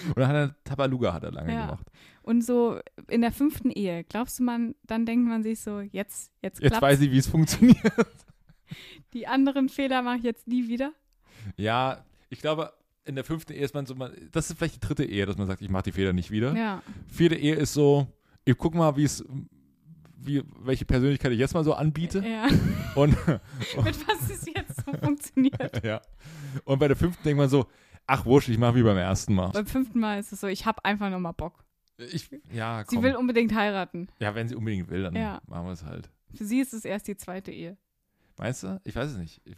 Und 0.06 0.16
dann 0.18 0.28
hat 0.28 0.34
er 0.36 0.64
Tabaluga 0.64 1.12
hat 1.12 1.24
er 1.24 1.32
lange 1.32 1.52
Ja. 1.52 1.66
gemacht. 1.66 1.86
Und 2.22 2.42
so 2.42 2.78
in 3.08 3.20
der 3.20 3.32
fünften 3.32 3.70
Ehe, 3.70 4.04
glaubst 4.04 4.38
du, 4.38 4.42
man, 4.44 4.74
dann 4.84 5.06
denkt 5.06 5.26
man 5.28 5.42
sich 5.42 5.60
so, 5.60 5.80
jetzt, 5.80 6.30
jetzt 6.40 6.60
Jetzt 6.60 6.70
klappt 6.70 6.82
weiß 6.82 7.00
ich, 7.00 7.10
wie 7.10 7.18
es 7.18 7.26
funktioniert. 7.26 7.82
Die 9.12 9.26
anderen 9.26 9.68
Fehler 9.68 10.02
mache 10.02 10.18
ich 10.18 10.22
jetzt 10.22 10.46
nie 10.46 10.68
wieder. 10.68 10.92
Ja, 11.56 12.04
ich 12.30 12.40
glaube, 12.40 12.72
in 13.04 13.14
der 13.16 13.24
fünften 13.24 13.52
Ehe 13.52 13.62
ist 13.64 13.74
man 13.74 13.86
so, 13.86 13.94
man, 13.94 14.12
das 14.30 14.50
ist 14.50 14.56
vielleicht 14.58 14.76
die 14.76 14.80
dritte 14.86 15.04
Ehe, 15.04 15.26
dass 15.26 15.36
man 15.36 15.46
sagt, 15.46 15.60
ich 15.62 15.68
mache 15.70 15.84
die 15.84 15.92
Fehler 15.92 16.12
nicht 16.12 16.30
wieder. 16.30 16.54
Ja. 16.56 16.82
Vierte 17.08 17.36
Ehe 17.36 17.54
ist 17.56 17.72
so, 17.74 18.06
ich 18.44 18.56
guck 18.56 18.74
mal, 18.74 18.96
wie 18.96 19.04
es, 19.04 19.24
wie, 20.16 20.42
welche 20.60 20.84
Persönlichkeit 20.84 21.32
ich 21.32 21.38
jetzt 21.38 21.54
mal 21.54 21.64
so 21.64 21.74
anbiete. 21.74 22.24
ja. 22.26 22.46
Und, 22.94 23.10
Mit 23.26 24.08
was 24.08 24.30
es 24.30 24.46
jetzt 24.46 24.84
so 24.84 24.92
funktioniert. 24.98 25.84
ja. 25.84 26.00
Und 26.64 26.78
bei 26.78 26.86
der 26.88 26.96
fünften 26.96 27.22
denkt 27.24 27.38
man 27.38 27.48
so, 27.48 27.66
ach 28.06 28.24
wurscht, 28.24 28.48
ich 28.50 28.58
mache 28.58 28.76
wie 28.76 28.82
beim 28.82 28.96
ersten 28.98 29.34
Mal. 29.34 29.50
Beim 29.50 29.66
fünften 29.66 29.98
Mal 29.98 30.20
ist 30.20 30.32
es 30.32 30.40
so, 30.40 30.46
ich 30.46 30.66
habe 30.66 30.84
einfach 30.84 31.10
nochmal 31.10 31.32
Bock. 31.32 31.64
Ich, 31.98 32.30
ja, 32.52 32.84
Sie 32.88 32.96
komm. 32.96 33.04
will 33.04 33.16
unbedingt 33.16 33.54
heiraten. 33.54 34.08
ja, 34.18 34.34
wenn 34.34 34.48
sie 34.48 34.54
unbedingt 34.56 34.90
will, 34.90 35.02
dann 35.04 35.14
Ja. 35.16 35.40
machen 35.46 35.66
wir 35.66 35.72
es 35.72 35.84
halt. 35.84 36.10
Für 36.34 36.44
sie 36.44 36.60
ist 36.60 36.72
es 36.72 36.84
erst 36.84 37.06
die 37.08 37.16
zweite 37.16 37.50
Ehe. 37.52 37.76
Meinst 38.38 38.62
du? 38.62 38.80
Ich 38.84 38.96
weiß 38.96 39.10
es 39.12 39.16
nicht. 39.18 39.40
Ich, 39.44 39.56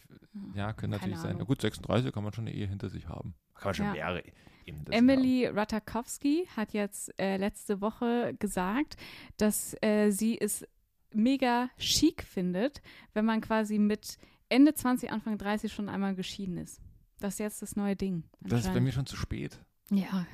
ja, 0.55 0.73
Keine 0.73 0.75
könnte 0.75 0.97
natürlich 0.97 1.19
sein. 1.19 1.31
Ahnung. 1.31 1.41
Na 1.41 1.45
gut, 1.45 1.61
36 1.61 2.13
kann 2.13 2.25
man 2.25 2.33
schon 2.33 2.47
eine 2.47 2.55
Ehe 2.55 2.67
hinter 2.67 2.89
sich 2.89 3.09
haben. 3.09 3.35
Kann 3.55 3.69
man 3.69 3.75
schon 3.75 3.87
Ja. 3.87 3.93
mehrere 3.93 4.21
Ehen 4.21 4.77
hinter 4.77 4.93
sich 4.93 4.99
Emily 4.99 5.47
Ratakowski 5.47 6.49
hat 6.57 6.73
jetzt 6.73 7.13
äh, 7.21 7.37
letzte 7.37 7.81
Woche 7.81 8.35
gesagt, 8.39 8.97
dass 9.37 9.77
äh, 9.83 10.11
sie 10.11 10.41
es 10.41 10.67
mega 11.13 11.71
chic 11.79 12.23
findet, 12.23 12.83
wenn 13.13 13.25
man 13.25 13.41
quasi 13.41 13.79
mit 13.79 14.19
Ende 14.49 14.75
20, 14.75 15.11
Anfang 15.11 15.39
30 15.39 15.73
schon 15.73 15.89
einmal 15.89 16.15
geschieden 16.15 16.59
ist. 16.59 16.81
Das 17.21 17.35
ist 17.35 17.39
jetzt 17.39 17.63
das 17.63 17.77
neue 17.77 17.97
Ding. 17.97 18.25
Das 18.41 18.65
ist 18.65 18.75
bei 18.75 18.81
mir 18.81 18.93
schon 18.93 19.07
zu 19.07 19.17
spät. 19.17 19.59
Ja. 19.91 20.27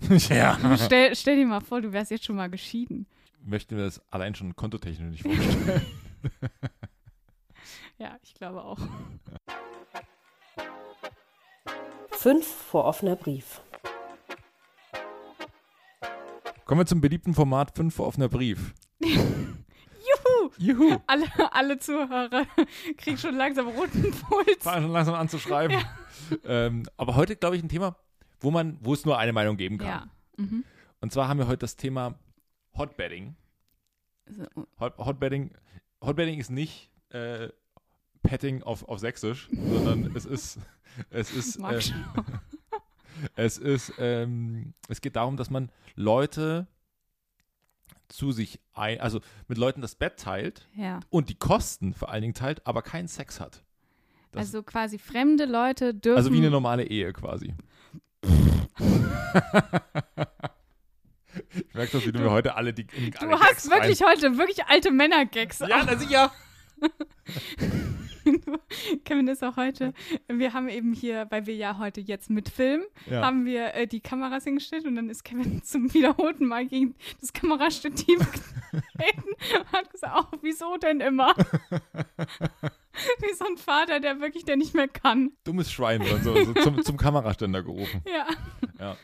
ja. 0.28 0.76
Stell, 0.76 1.14
stell 1.16 1.36
dir 1.36 1.46
mal 1.46 1.60
vor, 1.60 1.80
du 1.80 1.92
wärst 1.92 2.10
jetzt 2.10 2.24
schon 2.24 2.36
mal 2.36 2.50
geschieden. 2.50 3.06
Möchten 3.42 3.76
wir 3.76 3.84
das 3.84 4.00
allein 4.12 4.34
schon 4.34 4.54
kontotechnisch 4.54 5.10
nicht 5.10 5.22
vorstellen. 5.22 5.82
Ja, 8.00 8.16
ich 8.22 8.32
glaube 8.32 8.64
auch. 8.64 8.78
Fünf 12.12 12.46
vor 12.46 12.86
offener 12.86 13.14
Brief. 13.14 13.60
Kommen 16.64 16.80
wir 16.80 16.86
zum 16.86 17.02
beliebten 17.02 17.34
Format 17.34 17.76
5 17.76 17.94
vor 17.94 18.06
offener 18.06 18.30
Brief. 18.30 18.74
Juhu! 19.00 20.50
Juhu! 20.56 20.98
Alle, 21.06 21.26
alle 21.52 21.78
Zuhörer 21.78 22.46
kriegen 22.96 23.18
schon 23.18 23.36
langsam 23.36 23.68
roten 23.68 24.10
Puls. 24.12 24.56
Fangen 24.60 24.84
schon 24.84 24.92
langsam 24.92 25.14
an 25.14 25.28
zu 25.28 25.38
schreiben. 25.38 25.76
Ähm, 26.44 26.84
aber 26.96 27.16
heute, 27.16 27.36
glaube 27.36 27.56
ich, 27.56 27.62
ein 27.62 27.68
Thema, 27.68 27.96
wo 28.40 28.50
man, 28.50 28.78
wo 28.80 28.94
es 28.94 29.04
nur 29.04 29.18
eine 29.18 29.34
Meinung 29.34 29.58
geben 29.58 29.76
kann. 29.76 29.88
Ja. 29.88 30.06
Mhm. 30.38 30.64
Und 31.02 31.12
zwar 31.12 31.28
haben 31.28 31.38
wir 31.38 31.48
heute 31.48 31.58
das 31.58 31.76
Thema 31.76 32.14
Hotbedding. 32.78 33.36
Hot, 34.78 34.96
Hotbedding, 34.96 35.50
Hotbedding 36.02 36.38
ist 36.38 36.50
nicht 36.50 36.90
äh, 37.10 37.48
Petting 38.22 38.62
auf, 38.62 38.86
auf 38.88 38.98
Sächsisch, 38.98 39.48
sondern 39.50 40.14
es 40.14 40.24
ist, 40.26 40.58
es 41.10 41.32
ist, 41.32 41.56
äh, 41.60 41.80
es 43.36 43.58
ist, 43.58 43.92
ähm, 43.98 44.74
es 44.88 45.00
geht 45.00 45.16
darum, 45.16 45.36
dass 45.36 45.50
man 45.50 45.70
Leute 45.96 46.66
zu 48.08 48.32
sich 48.32 48.60
ein, 48.74 49.00
also 49.00 49.20
mit 49.46 49.56
Leuten 49.58 49.80
das 49.82 49.94
Bett 49.94 50.16
teilt 50.18 50.66
Ja. 50.74 51.00
und 51.10 51.28
die 51.28 51.36
Kosten 51.36 51.94
vor 51.94 52.08
allen 52.10 52.22
Dingen 52.22 52.34
teilt, 52.34 52.66
aber 52.66 52.82
keinen 52.82 53.08
Sex 53.08 53.40
hat. 53.40 53.62
Das- 54.32 54.40
Also 54.46 54.62
quasi 54.62 54.98
fremde 54.98 55.44
Leute 55.44 55.94
dürfen. 55.94 56.16
Also 56.18 56.32
wie 56.32 56.38
eine 56.38 56.50
normale 56.50 56.84
Ehe 56.84 57.12
quasi. 57.12 57.54
ich 61.52 61.74
merke, 61.74 61.92
dass 61.92 62.06
wie 62.06 62.12
du 62.12 62.18
mir 62.20 62.30
heute 62.30 62.54
alle 62.54 62.72
die. 62.72 62.86
in 62.96 63.10
Du 63.12 63.18
alle 63.20 63.32
hast 63.40 63.68
Gags 63.68 63.70
wirklich 63.70 64.02
heute 64.02 64.36
wirklich 64.38 64.64
alte 64.66 64.90
Männer-Gags. 64.90 65.62
Rein. 65.62 65.68
Ja, 65.70 65.84
na 65.86 65.96
sicher. 65.96 66.32
Kevin 69.04 69.28
ist 69.28 69.42
auch 69.44 69.56
heute, 69.56 69.92
wir 70.28 70.52
haben 70.52 70.68
eben 70.68 70.92
hier, 70.92 71.26
weil 71.30 71.46
wir 71.46 71.54
ja 71.54 71.78
heute 71.78 72.00
jetzt 72.00 72.30
mit 72.30 72.48
Film, 72.48 72.82
Ja. 73.08 73.22
haben 73.22 73.44
wir 73.44 73.74
äh, 73.74 73.86
die 73.86 74.00
Kameras 74.00 74.44
hingestellt 74.44 74.84
und 74.86 74.96
dann 74.96 75.08
ist 75.08 75.24
Kevin 75.24 75.62
zum 75.62 75.92
wiederholten 75.94 76.46
Mal 76.46 76.66
gegen 76.66 76.94
das 77.20 77.32
Kamerastativ 77.32 78.18
getreten 78.18 79.30
und 79.58 79.72
hat 79.72 79.90
gesagt, 79.90 80.14
oh, 80.32 80.38
wieso 80.42 80.76
denn 80.76 81.00
immer? 81.00 81.34
Wie 83.20 83.34
so 83.34 83.44
ein 83.46 83.56
Vater, 83.56 84.00
der 84.00 84.20
wirklich, 84.20 84.44
der 84.44 84.56
nicht 84.56 84.74
mehr 84.74 84.88
kann. 84.88 85.32
Dummes 85.44 85.70
Schwein 85.72 86.02
so, 86.22 86.34
so 86.44 86.52
zum, 86.54 86.82
zum 86.82 86.96
Kameraständer 86.96 87.62
gerufen. 87.62 88.02
Ja. 88.78 88.96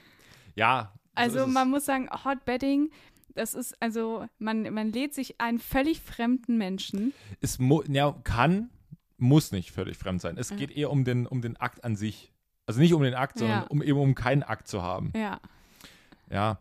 Ja. 0.57 0.93
so 0.93 0.99
Also 1.15 1.39
es. 1.41 1.47
man 1.47 1.71
muss 1.71 1.87
sagen, 1.87 2.09
Hotbedding, 2.25 2.91
das 3.35 3.55
ist, 3.55 3.81
also 3.81 4.27
man, 4.39 4.73
man 4.75 4.93
lädt 4.93 5.15
sich 5.15 5.41
einen 5.41 5.59
völlig 5.59 6.01
fremden 6.01 6.59
Menschen. 6.59 7.15
es 7.41 7.59
ja, 7.89 8.13
kann, 8.25 8.71
muss 9.19 9.53
nicht 9.53 9.71
völlig 9.73 9.97
fremd 9.97 10.21
sein. 10.21 10.37
Es 10.39 10.51
Ja. 10.51 10.57
geht 10.57 10.71
eher 10.71 10.91
um 10.91 11.05
den, 11.05 11.27
um 11.27 11.41
den 11.43 11.57
Akt 11.57 11.85
an 11.85 11.97
sich. 11.97 12.33
Also 12.67 12.81
nicht 12.81 12.93
um 12.95 13.03
den 13.03 13.15
Akt, 13.15 13.39
sondern 13.39 13.61
Ja. 13.63 13.67
um 13.69 13.83
eben 13.83 13.99
um 13.99 14.15
keinen 14.15 14.43
Akt 14.43 14.69
zu 14.69 14.83
haben. 14.83 15.13
Ja, 15.17 15.41
Ja. 16.31 16.59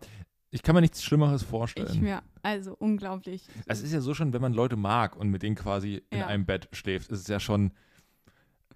Ich 0.52 0.64
kann 0.64 0.74
mir 0.74 0.80
nichts 0.82 1.04
Schlimmeres 1.04 1.42
ich 1.42 1.48
vorstellen. 1.50 2.00
mir, 2.02 2.22
also 2.42 2.74
unglaublich. 2.78 3.46
Es 3.66 3.82
ist 3.82 3.92
ja 3.92 4.00
so 4.00 4.14
schon, 4.14 4.32
wenn 4.32 4.42
man 4.42 4.54
Leute 4.54 4.78
mag 4.78 5.18
und 5.18 5.30
mit 5.30 5.44
denen 5.44 5.56
quasi 5.58 6.02
in 6.12 6.20
Ja. 6.20 6.28
einem 6.28 6.46
Bett 6.46 6.70
schläft, 6.72 7.12
ist 7.12 7.20
es 7.20 7.28
ja 7.28 7.42
schon. 7.42 7.72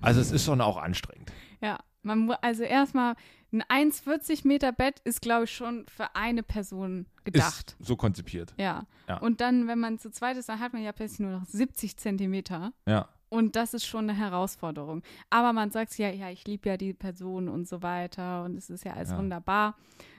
Also 0.01 0.19
es 0.19 0.31
ist 0.31 0.43
schon 0.43 0.59
auch 0.59 0.75
anstrengend. 0.77 1.31
Ja, 1.61 1.79
man 2.01 2.31
also 2.41 2.63
erstmal 2.63 3.15
ein 3.53 3.63
1,40 3.69 4.45
Meter 4.45 4.71
Bett 4.73 4.99
ist, 5.05 5.21
glaube 5.21 5.45
ich, 5.45 5.51
schon 5.55 5.85
für 5.87 6.15
eine 6.15 6.43
Person 6.43 7.05
gedacht. 7.23 7.77
Ist 7.79 7.87
so 7.87 7.95
konzipiert. 7.95 8.53
Ja. 8.57 8.85
Ja. 9.07 9.17
Und 9.19 9.39
dann, 9.39 9.67
wenn 9.67 9.79
man 9.79 9.99
zu 9.99 10.09
zweit 10.11 10.35
ist, 10.37 10.49
dann 10.49 10.59
hat 10.59 10.73
man 10.73 10.83
ja 10.83 10.91
plötzlich 10.91 11.19
nur 11.19 11.31
noch 11.31 11.45
70 11.45 11.95
Zentimeter. 11.97 12.73
Ja. 12.87 13.07
Und 13.29 13.55
das 13.55 13.73
ist 13.73 13.85
schon 13.85 14.09
eine 14.09 14.17
Herausforderung. 14.17 15.03
Aber 15.29 15.53
man 15.53 15.69
sagt 15.71 15.97
ja, 15.97 16.09
ja, 16.09 16.29
ich 16.29 16.45
liebe 16.47 16.67
ja 16.69 16.77
die 16.77 16.93
Person 16.93 17.47
und 17.47 17.67
so 17.67 17.81
weiter 17.83 18.43
und 18.43 18.55
es 18.57 18.69
ist 18.69 18.83
ja 18.85 18.93
alles 18.93 19.11
Ja. 19.11 19.17
wunderbar. 19.17 19.75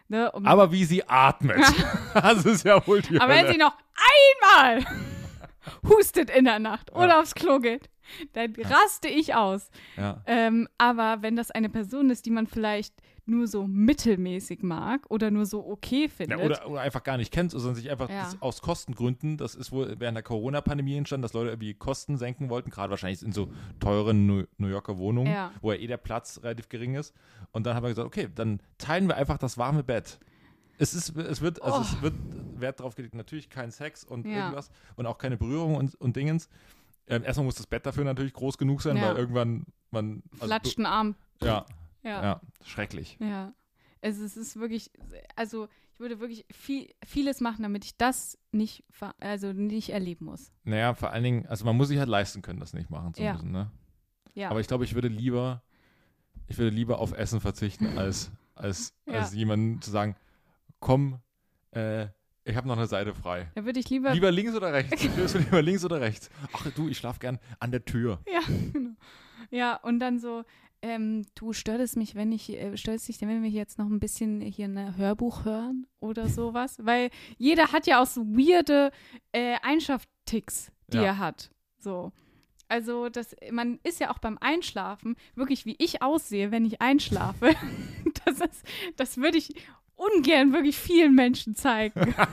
Ne? 0.09 0.33
Aber 0.45 0.73
wie 0.73 0.85
sie 0.85 1.05
atmet. 1.09 1.59
das 2.15 2.45
ist 2.45 2.65
ja 2.65 2.85
wohl 2.87 3.03
die 3.03 3.21
aber 3.21 3.33
wenn 3.33 3.45
Hölle. 3.45 3.53
sie 3.53 3.59
noch 3.59 3.75
einmal 4.43 4.85
hustet 5.89 6.31
in 6.31 6.45
der 6.45 6.59
Nacht 6.59 6.93
oder 6.93 7.09
Ja. 7.09 7.21
aufs 7.21 7.35
Klo 7.35 7.59
geht, 7.59 7.89
dann 8.33 8.55
raste 8.59 9.09
ich 9.09 9.35
aus. 9.35 9.71
Ähm, 10.27 10.69
aber 10.79 11.19
wenn 11.23 11.37
das 11.37 11.51
eine 11.51 11.69
Person 11.69 12.11
ist, 12.11 12.27
die 12.27 12.31
man 12.31 12.47
vielleicht 12.47 12.95
nur 13.31 13.47
so 13.47 13.67
mittelmäßig 13.67 14.63
mag 14.63 15.07
oder 15.11 15.31
nur 15.31 15.47
so 15.47 15.67
okay 15.67 16.03
Ja, 16.03 16.09
findet. 16.09 16.39
oder, 16.41 16.69
oder 16.69 16.81
einfach 16.81 17.03
gar 17.03 17.17
nicht 17.17 17.33
kennt, 17.33 17.53
sondern 17.53 17.75
sich 17.75 17.91
einfach 17.91 18.11
Ja. 18.11 18.31
aus 18.41 18.61
Kostengründen, 18.61 19.37
das 19.39 19.55
ist 19.55 19.73
wohl 19.73 19.95
während 19.99 20.17
der 20.17 20.23
Corona-Pandemie 20.23 20.97
entstanden, 20.97 21.23
dass 21.23 21.33
Leute 21.33 21.51
irgendwie 21.51 21.75
Kosten 21.75 22.19
senken 22.19 22.51
wollten, 22.51 22.71
gerade 22.71 22.91
wahrscheinlich 22.91 23.23
in 23.23 23.33
so 23.33 23.51
teuren 23.79 24.27
New, 24.27 24.67
Yorker 24.69 24.99
Wohnungen, 24.99 25.33
Ja. 25.33 25.53
wo 25.63 25.73
ja 25.73 25.79
eh 25.79 25.87
der 25.87 25.97
Platz 25.97 26.41
relativ 26.43 26.69
gering 26.69 26.95
ist. 26.97 27.15
Und 27.53 27.65
dann 27.67 27.75
haben 27.77 27.85
wir 27.85 27.89
gesagt, 27.91 28.07
okay, 28.07 28.29
dann 28.35 28.61
teilen 28.79 29.07
wir 29.09 29.17
einfach 29.17 29.39
das 29.39 29.57
warme 29.57 29.83
Bett. 29.83 30.19
Es 30.79 30.95
ist, 30.95 31.17
es 31.17 31.41
wird, 31.43 31.63
also 31.63 31.81
es 31.83 32.01
wird 32.03 32.15
Wert 32.57 32.81
darauf 32.81 32.95
gelegt, 32.95 33.15
natürlich 33.15 33.49
kein 33.51 33.71
Sex 33.71 34.03
und 34.05 34.27
Oh. 34.27 34.29
Ja. 34.31 34.37
irgendwas 34.39 34.71
und 34.97 35.07
auch 35.07 35.19
keine 35.19 35.37
Berührung 35.37 35.75
und, 35.77 35.95
und 36.01 36.17
Dingens. 36.17 36.49
Ähm, 37.07 37.25
erstmal 37.25 37.45
muss 37.45 37.57
das 37.57 37.67
Bett 37.67 37.85
dafür 37.87 38.05
natürlich 38.05 38.33
groß 38.33 38.57
genug 38.57 38.83
sein, 38.83 38.97
Ja. 38.97 39.09
weil 39.09 39.17
irgendwann 39.17 39.67
man. 39.91 40.23
Also, 40.35 40.47
Flatscht 40.47 40.79
einen 40.79 40.87
Arm. 40.87 41.15
Ja, 41.43 41.67
Ja. 42.03 42.23
ja, 42.23 42.41
schrecklich. 42.65 43.17
Ja. 43.21 43.53
Es, 44.01 44.17
ist- 44.19 44.37
es 44.37 44.49
ist 44.49 44.57
wirklich, 44.61 44.91
also 45.37 45.69
ich 45.95 46.01
würde 46.01 46.19
wirklich 46.21 46.47
viel, 46.51 46.89
vieles 47.05 47.41
machen, 47.41 47.63
damit 47.63 47.85
ich 47.85 47.97
das 47.99 48.39
nicht, 48.53 48.85
also 49.21 49.53
nicht 49.53 49.91
erleben 49.91 50.25
muss. 50.27 50.51
Naja, 50.65 50.95
vor 50.95 51.11
allen 51.11 51.25
Dingen, 51.25 51.47
also 51.47 51.65
man 51.67 51.77
muss 51.77 51.89
sich 51.89 51.99
halt 51.99 52.09
leisten 52.09 52.41
können, 52.41 52.59
das 52.61 52.73
nicht 52.73 52.89
machen 52.91 53.13
zu 53.13 53.23
Ja. 53.23 53.35
müssen, 53.35 53.51
ne? 53.53 53.71
Ja. 54.35 54.49
Aber 54.51 54.61
ich 54.61 54.69
glaube, 54.69 54.85
ich 54.85 54.95
würde 54.95 55.09
lieber, 55.09 55.63
ich 56.47 56.57
würde 56.57 56.75
lieber 56.75 56.99
auf 57.01 57.13
Essen 57.13 57.41
verzichten, 57.41 57.99
als, 57.99 58.31
als, 58.55 58.95
Ja. 59.07 59.15
als 59.21 59.35
jemandem 59.35 59.83
zu 59.83 59.91
sagen, 59.91 60.17
komm, 60.79 61.19
äh, 61.73 62.07
ich 62.45 62.57
habe 62.57 62.67
noch 62.67 62.77
eine 62.79 62.87
Seite 62.87 63.15
frei. 63.15 63.51
da 63.55 63.65
würde 63.67 63.79
ich 63.79 63.91
lieber. 63.91 64.15
Lieber 64.15 64.31
links 64.31 64.55
oder 64.55 64.73
rechts? 64.73 65.05
Würdest 65.17 65.35
du 65.35 65.39
lieber 65.41 65.61
links 65.61 65.85
oder 65.85 66.01
rechts? 66.01 66.31
Ach 66.55 66.67
du, 66.75 66.89
ich 66.89 66.97
schlafe 66.97 67.19
gern 67.21 67.39
an 67.59 67.71
der 67.71 67.85
Tür. 67.85 68.21
Ja, 68.33 68.41
genau. 68.73 68.95
Ja, 69.51 69.77
und 69.77 69.99
dann 70.01 70.19
so, 70.19 70.45
ähm, 70.83 71.27
du 71.35 71.53
störtest 71.53 71.97
mich, 71.97 72.15
wenn 72.15 72.33
ich, 72.33 72.51
äh, 72.51 72.77
störst 72.77 73.09
dich 73.09 73.19
denn, 73.19 73.29
wenn 73.29 73.43
wir 73.43 73.51
jetzt 73.51 73.79
noch 73.79 73.87
ein 73.87 74.01
bisschen 74.01 74.41
hier 74.41 74.67
ein 74.67 74.97
Hörbuch 74.97 75.45
hören 75.45 75.87
oder 76.01 76.29
sowas? 76.29 76.79
Weil 76.83 77.11
jeder 77.39 77.73
hat 77.73 77.87
ja 77.87 78.03
auch 78.03 78.07
so 78.07 78.23
weirde 78.27 78.91
äh, 79.33 79.57
Einschlafticks, 79.63 80.71
die 80.89 80.97
Ja. 80.99 81.03
er 81.05 81.19
hat. 81.19 81.51
So. 81.79 82.13
Also, 82.69 83.09
das, 83.09 83.35
man 83.51 83.81
ist 83.83 83.99
ja 84.01 84.11
auch 84.13 84.19
beim 84.19 84.39
Einschlafen, 84.41 85.17
wirklich 85.35 85.67
wie 85.67 85.75
ich 85.79 86.03
aussehe, 86.03 86.51
wenn 86.53 86.65
ich 86.65 86.81
einschlafe. 86.81 87.55
das 88.25 88.41
ist, 88.41 88.65
das 88.97 89.17
würde 89.17 89.39
ich 89.39 89.55
ungern 89.97 90.53
wirklich 90.53 90.79
vielen 90.79 91.15
Menschen 91.15 91.55
zeigen. 91.57 92.15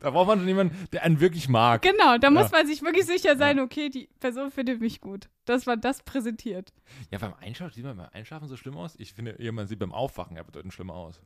Da 0.00 0.10
braucht 0.10 0.28
man 0.28 0.46
jemanden, 0.46 0.76
der 0.92 1.02
einen 1.02 1.20
wirklich 1.20 1.48
mag. 1.48 1.82
genau, 1.82 2.18
da 2.18 2.30
muss 2.30 2.50
Ja. 2.50 2.58
man 2.58 2.66
sich 2.66 2.82
wirklich 2.82 3.06
sicher 3.06 3.36
sein, 3.36 3.60
okay, 3.60 3.88
die 3.90 4.08
Person 4.20 4.50
findet 4.50 4.80
mich 4.80 5.00
gut. 5.00 5.28
Dass 5.44 5.66
man 5.66 5.80
das 5.80 6.02
präsentiert. 6.02 6.72
Ja, 7.10 7.18
beim 7.18 7.34
Einschlafen, 7.40 7.74
sieht 7.74 7.84
man 7.84 7.96
beim 7.96 8.08
Einschlafen 8.12 8.48
so 8.48 8.56
schlimm 8.56 8.76
aus? 8.76 8.94
Ich 8.98 9.12
finde, 9.12 9.36
man 9.52 9.66
sieht 9.66 9.78
beim 9.78 9.92
Aufwachen 9.92 10.36
ja 10.36 10.42
bedeutend 10.42 10.72
schlimmer 10.72 10.94
aus. 10.94 11.20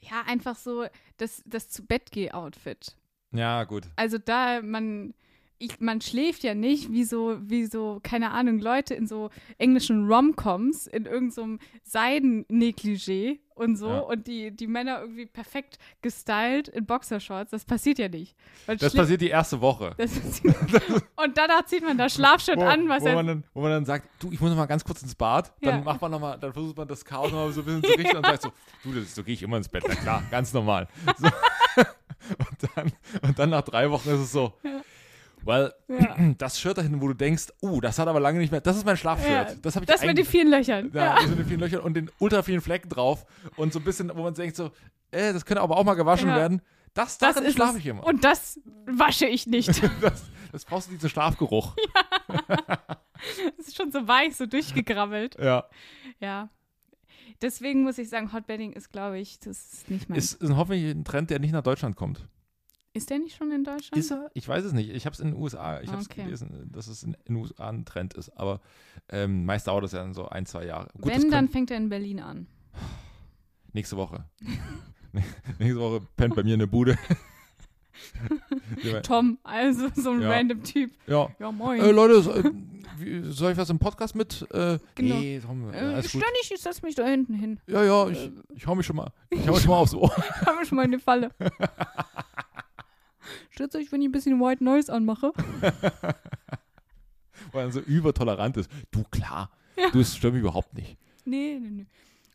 Ja, 0.00 0.22
einfach 0.26 0.56
so 0.56 0.86
das, 1.16 1.42
das 1.46 1.68
zu 1.68 1.86
Bett 1.86 2.10
Outfit. 2.34 2.96
Ja, 3.32 3.64
gut. 3.64 3.84
Also 3.96 4.18
da 4.18 4.60
man 4.62 5.14
ich, 5.58 5.78
man 5.78 6.00
schläft 6.00 6.42
ja 6.42 6.54
nicht 6.56 6.90
wie 6.90 7.04
so 7.04 7.38
wie 7.40 7.66
so 7.66 8.00
keine 8.02 8.32
Ahnung 8.32 8.58
Leute 8.58 8.94
in 8.94 9.06
so 9.06 9.30
englischen 9.58 10.06
Romcoms 10.12 10.88
in 10.88 11.06
irgendeinem 11.06 11.60
Seidennegligé 11.84 13.38
und 13.54 13.76
so 13.76 13.88
Ja. 13.88 13.98
und 14.00 14.26
die 14.26 14.50
die 14.50 14.66
Männer 14.66 15.00
irgendwie 15.00 15.26
perfekt 15.26 15.78
gestylt 16.02 16.68
in 16.68 16.86
Boxershorts, 16.86 17.50
das 17.50 17.64
passiert 17.64 17.98
ja 17.98 18.08
nicht. 18.08 18.34
Das 18.66 18.94
passiert 18.94 19.20
die 19.20 19.28
erste 19.28 19.60
Woche. 19.60 19.94
ist, 19.98 20.42
und 21.16 21.36
danach 21.36 21.64
zieht 21.66 21.82
man 21.82 21.96
das 21.98 22.14
Schlafshirt 22.14 22.58
wo, 22.58 22.64
an, 22.64 22.88
was 22.88 23.02
wo, 23.02 23.08
ja 23.08 23.14
man 23.14 23.26
dann, 23.26 23.44
wo 23.54 23.60
man 23.62 23.70
dann 23.70 23.84
sagt, 23.84 24.08
du, 24.20 24.30
ich 24.32 24.40
muss 24.40 24.50
noch 24.50 24.56
mal 24.56 24.66
ganz 24.66 24.84
kurz 24.84 25.02
ins 25.02 25.14
Bad. 25.14 25.52
Dann 25.62 25.76
Ja. 25.76 25.80
macht 25.82 26.00
man 26.00 26.10
noch 26.10 26.20
mal, 26.20 26.36
dann 26.38 26.52
versucht 26.52 26.76
man 26.76 26.88
das 26.88 27.04
Chaos 27.04 27.30
noch 27.30 27.38
mal 27.38 27.52
so 27.52 27.60
ein 27.60 27.64
bisschen 27.66 27.84
zu 27.84 27.92
richten 27.92 28.16
und 28.16 28.26
sagt 28.26 28.42
so, 28.42 28.52
du, 28.82 28.92
das, 28.92 29.14
so 29.14 29.22
gehe 29.24 29.34
ich 29.34 29.42
immer 29.42 29.56
ins 29.56 29.68
Bett. 29.68 29.84
Na 29.88 29.94
klar, 29.94 30.22
ganz 30.30 30.52
normal. 30.52 30.88
So. 31.18 31.26
und, 32.38 32.76
dann, 32.76 32.92
und 33.22 33.38
dann 33.38 33.50
nach 33.50 33.62
drei 33.62 33.90
Wochen 33.90 34.08
ist 34.10 34.20
es 34.20 34.32
so, 34.32 34.52
weil 35.44 35.72
ja. 35.88 36.16
das 36.38 36.58
Shirt 36.60 36.78
da 36.78 36.82
hinten, 36.82 37.00
wo 37.00 37.08
du 37.08 37.14
denkst, 37.14 37.48
oh, 37.60 37.80
das 37.80 37.98
hat 37.98 38.08
aber 38.08 38.20
lange 38.20 38.38
nicht 38.38 38.50
mehr, 38.50 38.60
das 38.60 38.76
ist 38.76 38.84
mein 38.86 38.96
Schlafshirt. 38.96 39.48
Ja, 39.50 39.54
Das 39.62 39.74
habe 39.76 39.84
ich 39.84 39.90
das 39.90 40.02
mit 40.04 40.16
den 40.18 40.24
vielen 40.26 40.48
Löchern. 40.48 40.90
ja, 40.94 41.04
Ja. 41.04 41.14
das 41.16 41.26
mit 41.28 41.38
den 41.38 41.46
vielen 41.46 41.60
Löchern 41.60 41.80
und 41.80 41.94
den 41.94 42.10
ultra 42.18 42.42
vielen 42.42 42.60
Flecken 42.60 42.88
drauf 42.88 43.24
und 43.56 43.72
so 43.72 43.78
ein 43.78 43.84
bisschen, 43.84 44.10
wo 44.14 44.22
man 44.22 44.34
denkt 44.34 44.56
so, 44.56 44.70
äh, 45.10 45.32
das 45.32 45.44
könnte 45.44 45.60
aber 45.62 45.76
auch 45.76 45.84
mal 45.84 45.94
gewaschen 45.94 46.28
Ja. 46.28 46.36
werden. 46.36 46.62
Das, 46.94 47.16
Das 47.18 47.36
schlafe 47.54 47.78
ich 47.78 47.86
immer. 47.86 48.04
Und 48.06 48.22
das 48.22 48.60
wasche 48.86 49.26
ich 49.26 49.46
nicht. 49.46 49.68
das, 50.02 50.24
das 50.52 50.64
brauchst 50.66 50.88
du 50.88 50.92
diesen 50.92 51.08
Schlafgeruch. 51.10 51.74
Das 53.56 53.68
ist 53.68 53.76
schon 53.76 53.92
so 53.92 54.08
weich, 54.08 54.34
so 54.36 54.46
durchgegrabbelt. 54.46 55.36
Ja. 55.38 55.64
Ja. 56.20 56.48
Deswegen 57.40 57.82
muss 57.82 57.98
ich 57.98 58.08
sagen, 58.08 58.32
Hotbedding 58.32 58.72
ist, 58.72 58.90
glaube 58.92 59.18
ich, 59.20 59.38
das 59.38 59.72
ist 59.72 59.90
nicht 59.90 60.08
mein. 60.08 60.18
Ist, 60.18 60.42
ist 60.42 60.56
hoffentlich 60.56 60.90
ein 60.92 61.04
Trend, 61.04 61.30
der 61.30 61.38
nicht 61.38 61.52
nach 61.52 61.62
Deutschland 61.62 61.94
kommt. 61.96 62.26
Ist 62.94 63.08
der 63.08 63.20
nicht 63.20 63.36
schon 63.36 63.50
in 63.52 63.64
Deutschland? 63.64 63.96
Ist 63.96 64.10
er? 64.10 64.30
Ich 64.34 64.46
weiß 64.46 64.64
es 64.64 64.72
nicht. 64.74 64.90
Ich 64.90 65.06
habe 65.06 65.14
es 65.14 65.20
in 65.20 65.28
den 65.32 65.40
USA, 65.40 65.80
ich 65.80 65.88
habe 65.90 66.02
es 66.02 66.10
Okay. 66.10 66.24
gelesen, 66.24 66.68
dass 66.72 66.88
es 66.88 67.02
in 67.02 67.16
den 67.26 67.36
USA 67.36 67.70
ein 67.70 67.86
Trend 67.86 68.12
ist, 68.14 68.28
aber 68.36 68.60
ähm, 69.08 69.46
meist 69.46 69.66
dauert 69.66 69.84
es 69.84 69.92
ja 69.92 70.00
dann 70.00 70.12
so 70.12 70.28
ein, 70.28 70.44
zwei 70.44 70.66
Jahre. 70.66 70.88
Gut, 71.00 71.06
Wenn, 71.06 71.30
dann 71.30 71.48
fängt 71.48 71.70
er 71.70 71.78
in 71.78 71.88
Berlin 71.88 72.20
an. 72.20 72.46
nächste 73.72 73.96
Woche. 73.96 74.26
nächste 75.58 75.80
Woche 75.80 76.02
pennt 76.16 76.34
bei 76.34 76.42
mir 76.42 76.54
eine 76.54 76.66
Bude. 76.66 76.98
Tom, 79.04 79.38
also 79.42 79.88
so 79.94 80.10
ein 80.10 80.20
Ja. 80.22 80.30
random 80.30 80.62
Typ. 80.62 80.90
ja. 81.06 81.28
Ja, 81.38 81.50
moin. 81.52 81.80
Äh, 81.80 81.90
Leute, 81.92 82.20
so, 82.22 82.32
äh, 82.34 82.42
wie, 82.98 83.22
soll 83.32 83.52
ich 83.52 83.58
was 83.58 83.70
im 83.70 83.78
Podcast 83.78 84.14
mit? 84.14 84.42
Äh, 84.52 84.78
Genau. 84.94 85.14
Nee, 85.14 85.40
Tom, 85.40 85.72
äh, 85.72 85.78
äh, 85.78 85.96
nicht, 85.96 86.14
ich 86.52 86.60
setz 86.60 86.82
mich 86.82 86.94
da 86.94 87.06
hinten 87.06 87.34
hin. 87.34 87.58
Ja, 87.66 87.82
ja, 87.84 88.08
ich, 88.08 88.30
ich 88.54 88.66
hau 88.66 88.74
mich 88.74 88.84
schon 88.86 88.96
mal, 88.96 89.10
ich 89.30 89.46
hau 89.48 89.52
mich 89.52 89.62
schon 89.62 89.70
mal 89.70 89.78
aufs 89.78 89.94
Ohr. 89.94 90.14
Haben 90.46 90.58
wir 90.58 90.66
schon 90.66 90.76
mal 90.76 90.84
eine 90.84 90.98
Falle. 90.98 91.30
Stört 93.52 93.76
euch, 93.76 93.92
wenn 93.92 94.00
ich 94.00 94.08
ein 94.08 94.12
bisschen 94.12 94.40
White 94.40 94.64
Noise 94.64 94.90
anmache? 94.90 95.32
Weil 97.52 97.66
er 97.66 97.70
so 97.72 97.80
übertolerant 97.80 98.56
ist. 98.56 98.70
Du, 98.90 99.04
klar, 99.04 99.50
Ja. 99.76 99.90
du, 99.90 100.00
es 100.00 100.16
stört 100.16 100.32
mich 100.32 100.40
überhaupt 100.40 100.72
nicht. 100.72 100.96
Nee, 101.26 101.58
nee, 101.60 101.68
nee. 101.70 101.86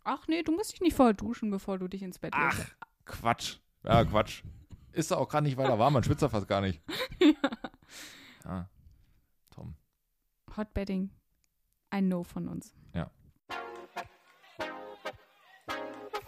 Ach 0.04 0.28
nee, 0.28 0.44
du 0.44 0.52
musst 0.52 0.74
dich 0.74 0.82
nicht 0.82 0.96
vorher 0.96 1.16
duschen, 1.16 1.50
bevor 1.50 1.80
du 1.80 1.88
dich 1.88 2.04
ins 2.04 2.20
Bett 2.20 2.34
Ach, 2.36 2.56
legst. 2.56 2.76
Quatsch. 3.06 3.58
Ja, 3.84 4.06
Quatsch. 4.06 4.44
Ist 4.94 5.10
da 5.10 5.16
auch 5.18 5.28
gerade 5.28 5.46
nicht 5.48 5.58
weiter 5.58 5.80
warm, 5.80 5.94
man 5.94 6.04
schwitzt 6.04 6.22
da 6.22 6.30
fast 6.30 6.48
gar 6.48 6.62
nicht. 6.62 6.82
Ja. 8.46 8.70
Tom. 9.50 9.74
Hotbedding. 10.56 11.10
Ein 11.90 12.08
No 12.08 12.24
von 12.24 12.48
uns. 12.48 12.74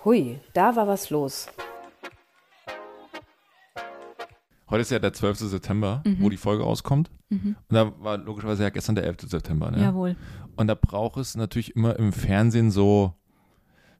Hui, 0.05 0.39
da 0.53 0.75
war 0.75 0.87
was 0.87 1.09
los. 1.09 1.47
Heute 4.69 4.81
ist 4.81 4.91
ja 4.91 4.99
der 4.99 5.13
12. 5.13 5.39
September, 5.49 6.01
Mhm. 6.05 6.17
wo 6.21 6.29
die 6.29 6.37
Folge 6.37 6.63
rauskommt. 6.63 7.09
Und 7.31 7.55
da 7.69 7.91
war 8.01 8.17
logischerweise 8.17 8.63
ja 8.63 8.69
gestern 8.69 8.95
der 8.95 9.05
11. 9.05 9.27
September. 9.29 9.69
Ne? 9.71 9.81
Jawohl. 9.81 10.15
Und 10.55 10.67
da 10.67 10.75
braucht 10.75 11.17
es 11.19 11.35
natürlich 11.35 11.75
immer 11.75 11.95
im 11.97 12.11
Fernsehen 12.11 12.71
so, 12.71 13.13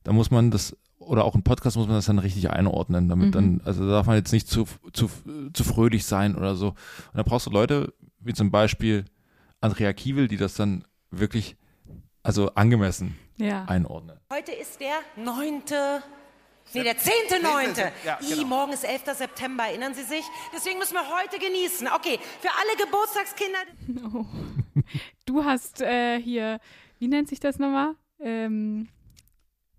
da 0.03 0.11
muss 0.13 0.31
man 0.31 0.49
das, 0.51 0.75
oder 0.97 1.25
auch 1.25 1.35
im 1.35 1.43
Podcast 1.43 1.77
muss 1.77 1.87
man 1.87 1.95
das 1.95 2.05
dann 2.07 2.19
richtig 2.19 2.49
einordnen, 2.49 3.07
damit 3.07 3.27
Mhm. 3.27 3.31
dann, 3.31 3.61
also 3.65 3.85
da 3.85 3.91
darf 3.91 4.07
man 4.07 4.15
jetzt 4.15 4.31
nicht 4.31 4.47
zu, 4.47 4.65
zu, 4.93 5.09
zu 5.53 5.63
fröhlich 5.63 6.05
sein 6.05 6.35
oder 6.35 6.55
so. 6.55 6.69
Und 6.69 6.75
da 7.13 7.23
brauchst 7.23 7.45
du 7.45 7.51
Leute, 7.51 7.93
wie 8.19 8.33
zum 8.33 8.49
Beispiel 8.51 9.05
Andrea 9.61 9.93
Kiewel, 9.93 10.27
die 10.27 10.37
das 10.37 10.55
dann 10.55 10.83
wirklich, 11.11 11.55
also 12.23 12.49
angemessen 12.55 13.15
Ja. 13.37 13.65
einordnen. 13.65 14.17
Heute 14.33 14.51
ist 14.51 14.79
der 14.79 15.23
9. 15.23 15.61
Nee, 16.73 16.83
der 16.83 16.95
10.9. 16.97 17.91
Ja, 18.05 18.19
I, 18.21 18.29
genau. 18.35 18.47
morgen 18.47 18.73
ist 18.73 18.83
11. 18.83 19.03
September, 19.17 19.63
erinnern 19.65 19.93
Sie 19.93 20.03
sich? 20.03 20.23
Deswegen 20.53 20.77
müssen 20.79 20.93
wir 20.93 21.03
heute 21.09 21.39
genießen. 21.39 21.87
Okay, 21.95 22.19
für 22.41 22.49
alle 22.49 22.85
Geburtstagskinder. 22.85 24.25
Du 25.25 25.43
hast 25.43 25.81
äh, 25.81 26.19
hier, 26.19 26.59
wie 26.99 27.07
nennt 27.07 27.27
sich 27.27 27.39
das 27.39 27.59
nochmal? 27.59 27.95
Ähm, 28.19 28.87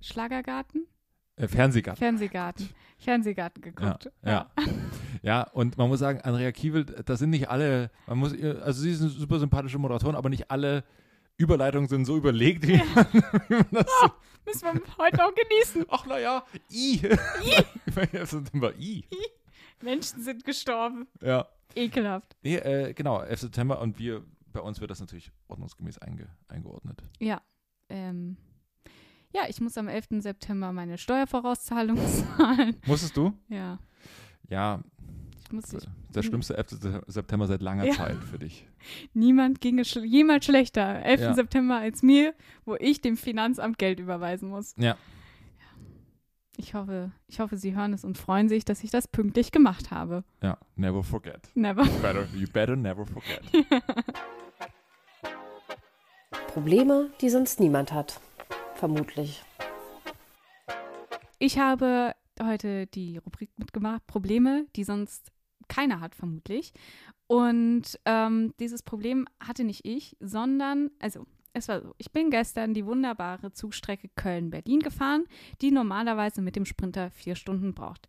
Schlagergarten? 0.00 0.87
Äh, 1.37 1.49
Fernsehgarten. 1.49 1.99
Fernsehgarten. 1.99 2.68
Fernsehgarten 2.99 3.62
Ja, 3.64 3.70
geguckt. 3.70 4.11
ja. 4.25 4.50
ja, 5.23 5.42
und 5.52 5.78
man 5.78 5.88
muss 5.88 5.99
sagen, 6.00 6.20
Andrea 6.20 6.52
Kiewel, 6.52 6.85
das 6.85 7.18
sind 7.18 7.30
nicht 7.30 7.49
alle, 7.49 7.90
man 8.06 8.18
muss, 8.18 8.32
also 8.32 8.82
sie 8.82 8.90
ist 8.92 9.00
eine 9.00 9.11
super 9.11 9.38
sympathische 9.38 9.78
Moderatorin, 9.78 10.16
aber 10.16 10.28
nicht 10.28 10.50
alle 10.50 10.85
Überleitungen 11.40 11.88
sind 11.88 12.04
so 12.04 12.16
überlegt, 12.16 12.66
wie 12.66 12.76
man, 12.76 13.06
wie 13.49 13.54
man 13.54 13.66
das 13.73 13.87
so, 14.02 14.11
Müssen 14.47 14.62
wir 14.62 14.97
heute 14.99 15.25
auch 15.25 15.32
genießen. 15.35 15.87
ach 15.88 16.06
naja, 16.06 16.44
I. 16.70 17.00
I. 17.42 18.26
sind 18.26 18.52
immer 18.54 18.73
I. 18.78 19.04
Menschen 19.82 20.23
sind 20.23 20.44
gestorben. 20.44 21.06
Ja. 21.23 21.47
Ekelhaft. 21.75 22.37
Nee, 22.42 22.56
äh, 22.56 22.92
genau, 22.94 23.20
11. 23.20 23.40
September 23.40 23.80
und 23.80 23.99
wir, 23.99 24.25
bei 24.52 24.61
uns 24.61 24.80
wird 24.80 24.90
das 24.90 25.00
natürlich 25.00 25.30
ordnungsgemäß 25.49 25.99
einge, 25.99 26.28
eingeordnet. 26.49 27.02
Ja. 27.20 27.40
Ähm, 27.88 28.37
ja, 29.32 29.42
ich 29.49 29.61
muss 29.61 29.78
am 29.78 29.88
11. 29.88 30.09
September 30.23 30.73
meine 30.73 30.99
Steuervorauszahlung 30.99 31.97
zahlen. 32.37 32.76
Musstest 32.87 33.16
du? 33.16 33.32
Ja. 33.49 33.78
Ja, 34.49 34.82
Ich 35.50 35.54
muss, 35.54 35.73
ich, 35.73 35.88
der 36.14 36.23
schlimmste 36.23 36.57
11. 36.57 37.02
September 37.09 37.49
seit 37.49 37.61
langer 37.61 37.85
Ja. 37.85 37.95
Zeit 37.95 38.23
für 38.23 38.38
dich. 38.38 38.69
niemand 39.14 39.61
ginge 39.61 39.85
schl 39.85 40.04
jemals 40.04 40.45
schlechter 40.45 41.02
11. 41.04 41.21
Ja. 41.21 41.35
September 41.35 41.78
als 41.78 42.04
mir, 42.04 42.35
wo 42.64 42.76
ich 42.76 43.00
dem 43.00 43.16
Finanzamt 43.16 43.76
Geld 43.76 43.99
überweisen 43.99 44.49
muss. 44.49 44.75
Ja. 44.78 44.97
Ich 46.57 46.75
hoffe, 46.75 47.11
ich 47.26 47.40
hoffe, 47.40 47.57
Sie 47.57 47.75
hören 47.75 47.92
es 47.92 48.04
und 48.04 48.16
freuen 48.16 48.49
sich, 48.49 48.64
dass 48.64 48.85
ich 48.85 48.90
das 48.92 49.09
pünktlich 49.09 49.50
gemacht 49.50 49.90
habe. 49.90 50.23
Ja, 50.40 50.57
never 50.76 51.02
forget. 51.02 51.49
Never. 51.54 51.85
Better, 52.00 52.28
you 52.37 52.47
better 52.52 52.76
never 52.76 53.04
forget. 53.07 53.42
Probleme, 56.52 57.11
die 57.21 57.30
sonst 57.30 57.59
niemand 57.59 57.92
hat. 57.92 58.21
Vermutlich. 58.76 59.42
Ich 61.38 61.59
habe 61.59 62.14
heute 62.42 62.87
die 62.87 63.16
Rubrik 63.19 63.50
mitgemacht, 63.57 64.07
Probleme, 64.07 64.66
die 64.76 64.85
sonst 64.85 65.33
keiner 65.70 66.00
hat, 66.00 66.14
vermutlich. 66.14 66.74
Und 67.26 67.98
ähm, 68.04 68.52
dieses 68.60 68.82
Problem 68.82 69.26
hatte 69.42 69.64
nicht 69.64 69.86
ich, 69.86 70.16
sondern, 70.20 70.90
also 70.98 71.26
es 71.52 71.68
war 71.68 71.80
so, 71.80 71.94
ich 71.96 72.12
bin 72.12 72.30
gestern 72.30 72.74
die 72.74 72.84
wunderbare 72.84 73.52
Zugstrecke 73.52 74.08
Köln-Berlin 74.14 74.80
gefahren, 74.80 75.24
die 75.62 75.70
normalerweise 75.70 76.42
mit 76.42 76.56
dem 76.56 76.66
Sprinter 76.66 77.10
vier 77.10 77.36
Stunden 77.36 77.72
braucht. 77.72 78.09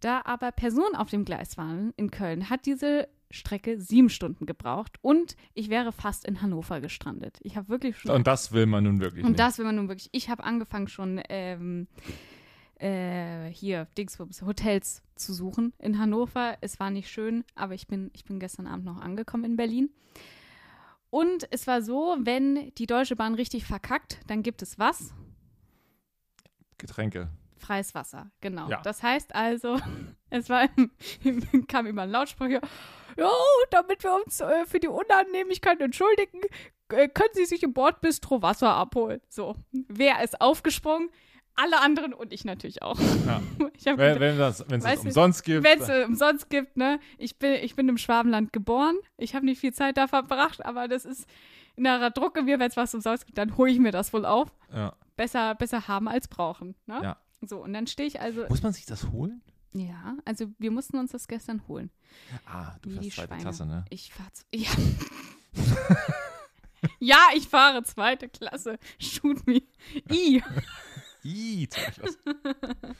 Da 0.00 0.22
aber 0.24 0.52
Personen 0.52 0.96
auf 0.96 1.10
dem 1.10 1.24
Gleis 1.24 1.56
waren 1.56 1.92
in 1.96 2.10
Köln, 2.10 2.50
hat 2.50 2.66
diese 2.66 3.08
Strecke 3.30 3.80
sieben 3.80 4.08
Stunden 4.08 4.44
gebraucht 4.44 4.98
und 5.02 5.36
ich 5.54 5.68
wäre 5.70 5.92
fast 5.92 6.26
in 6.26 6.42
Hannover 6.42 6.80
gestrandet. 6.80 7.38
Ich 7.42 7.56
habe 7.56 7.68
wirklich 7.68 7.96
schon 7.98 8.10
Und 8.10 8.26
das 8.26 8.50
will 8.52 8.66
man 8.66 8.84
nun 8.84 9.00
wirklich 9.00 9.24
und 9.24 9.32
nicht. 9.32 9.40
das 9.40 9.58
will 9.58 9.64
man 9.64 9.76
nun 9.76 9.88
wirklich. 9.88 10.08
Ich 10.12 10.28
habe 10.28 10.42
angefangen 10.42 10.88
schon 10.88 11.20
ähm, 11.28 11.86
äh, 12.80 13.50
hier 13.50 13.86
Dingsbums 13.96 14.42
Hotels 14.42 15.02
zu 15.14 15.32
suchen 15.32 15.72
in 15.78 15.98
Hannover. 15.98 16.56
Es 16.60 16.80
war 16.80 16.90
nicht 16.90 17.10
schön, 17.10 17.44
aber 17.54 17.74
ich 17.74 17.86
bin 17.86 18.10
ich 18.14 18.24
bin 18.24 18.40
gestern 18.40 18.66
Abend 18.66 18.84
noch 18.84 19.00
angekommen 19.00 19.44
in 19.44 19.56
Berlin. 19.56 19.90
Und 21.10 21.48
es 21.50 21.66
war 21.66 21.82
so, 21.82 22.16
wenn 22.20 22.72
die 22.76 22.86
Deutsche 22.86 23.16
Bahn 23.16 23.34
richtig 23.34 23.64
verkackt, 23.64 24.20
dann 24.28 24.42
gibt 24.42 24.62
es 24.62 24.78
was? 24.78 25.12
Getränke. 26.78 27.28
Freies 27.58 27.94
Wasser, 27.94 28.30
genau. 28.40 28.68
Ja. 28.70 28.80
Das 28.80 29.02
heißt 29.02 29.34
also, 29.34 29.78
es 30.30 30.48
war 30.48 30.68
kam 31.68 31.86
über 31.86 32.02
einen 32.02 32.12
Lautsprecher, 32.12 32.60
ja, 33.16 33.30
damit 33.70 34.02
wir 34.02 34.14
uns 34.14 34.40
äh, 34.40 34.64
für 34.64 34.80
die 34.80 34.88
Unannehmlichkeit 34.88 35.80
entschuldigen, 35.80 36.40
äh, 36.88 37.08
können 37.08 37.34
Sie 37.34 37.44
sich 37.44 37.62
im 37.62 37.72
Bordbistro 37.72 38.40
Wasser 38.40 38.70
abholen. 38.70 39.20
So, 39.28 39.56
wer 39.72 40.22
ist 40.22 40.40
aufgesprungen? 40.40 41.10
Alle 41.62 41.80
anderen 41.80 42.14
und 42.14 42.32
ich 42.32 42.44
natürlich 42.44 42.82
auch. 42.82 42.98
Ja. 43.26 43.40
Ich 43.76 43.86
Wenn, 43.86 43.96
gedacht, 43.96 44.64
wenn 44.68 44.80
das, 44.80 44.94
es 44.98 45.04
umsonst 45.04 45.42
gibt. 45.42 45.64
wenn 45.64 45.80
es 45.80 45.88
äh, 45.88 46.04
umsonst 46.06 46.50
gibt, 46.50 46.76
ne? 46.76 47.00
Ich 47.16 47.38
bin, 47.38 47.54
ich 47.54 47.76
bin 47.76 47.88
im 47.88 47.96
Schwabenland 47.96 48.52
geboren. 48.52 48.94
Ich 49.16 49.34
habe 49.34 49.46
nicht 49.46 49.58
viel 49.58 49.72
Zeit 49.72 49.96
da 49.96 50.06
verbracht, 50.06 50.64
aber 50.66 50.86
das 50.86 51.06
ist 51.06 51.26
in 51.76 51.86
einer 51.86 52.10
Drucke 52.10 52.42
mir, 52.42 52.58
wenn 52.58 52.68
es 52.68 52.76
was 52.76 52.94
umsonst 52.94 53.24
gibt, 53.24 53.38
dann 53.38 53.56
hole 53.56 53.70
ich 53.72 53.78
mir 53.78 53.90
das 53.90 54.12
wohl 54.12 54.26
auf. 54.26 54.52
ja. 54.72 54.92
Besser, 55.16 55.54
besser 55.54 55.86
haben 55.88 56.08
als 56.08 56.28
brauchen. 56.28 56.74
Ne? 56.86 57.00
Ja. 57.02 57.16
So, 57.42 57.62
und 57.62 57.72
dann 57.72 57.86
stehe 57.86 58.06
ich 58.06 58.20
also. 58.20 58.46
Muss 58.48 58.62
man 58.62 58.72
sich 58.72 58.86
das 58.86 59.10
holen? 59.10 59.42
Ja, 59.72 60.16
also 60.24 60.46
wir 60.58 60.70
mussten 60.70 60.98
uns 60.98 61.12
das 61.12 61.28
gestern 61.28 61.66
holen. 61.68 61.90
Ah, 62.44 62.74
du 62.82 62.90
Wie 62.90 62.94
fährst 62.94 63.12
zweite 63.12 63.28
Schweine. 63.28 63.42
Klasse, 63.42 63.66
ne? 63.66 63.84
Ich 63.90 64.12
fahre. 64.12 64.30
Ja. 64.54 64.70
ja, 66.98 67.18
ich 67.34 67.48
fahre 67.48 67.82
zweite 67.84 68.28
Klasse. 68.28 68.78
Shoot 68.98 69.46
me. 69.46 69.62
I. 70.10 70.42
Klasse. 71.22 72.18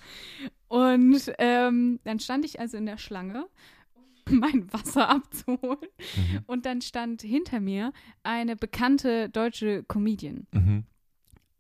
Und 0.69 1.33
ähm, 1.39 2.01
dann 2.05 2.21
stand 2.21 2.45
ich 2.45 2.61
also 2.61 2.77
in 2.77 2.87
der 2.87 2.99
Schlange, 2.99 3.47
um 4.29 4.39
mein 4.39 4.73
Wasser 4.73 5.09
abzuholen. 5.09 5.89
Mhm. 6.17 6.45
Und 6.47 6.67
dann 6.67 6.81
stand 6.83 7.23
hinter 7.23 7.61
mir 7.61 7.93
eine 8.23 8.57
bekannte 8.57 9.29
deutsche 9.29 9.83
Comedian. 9.85 10.47
Mhm. 10.53 10.85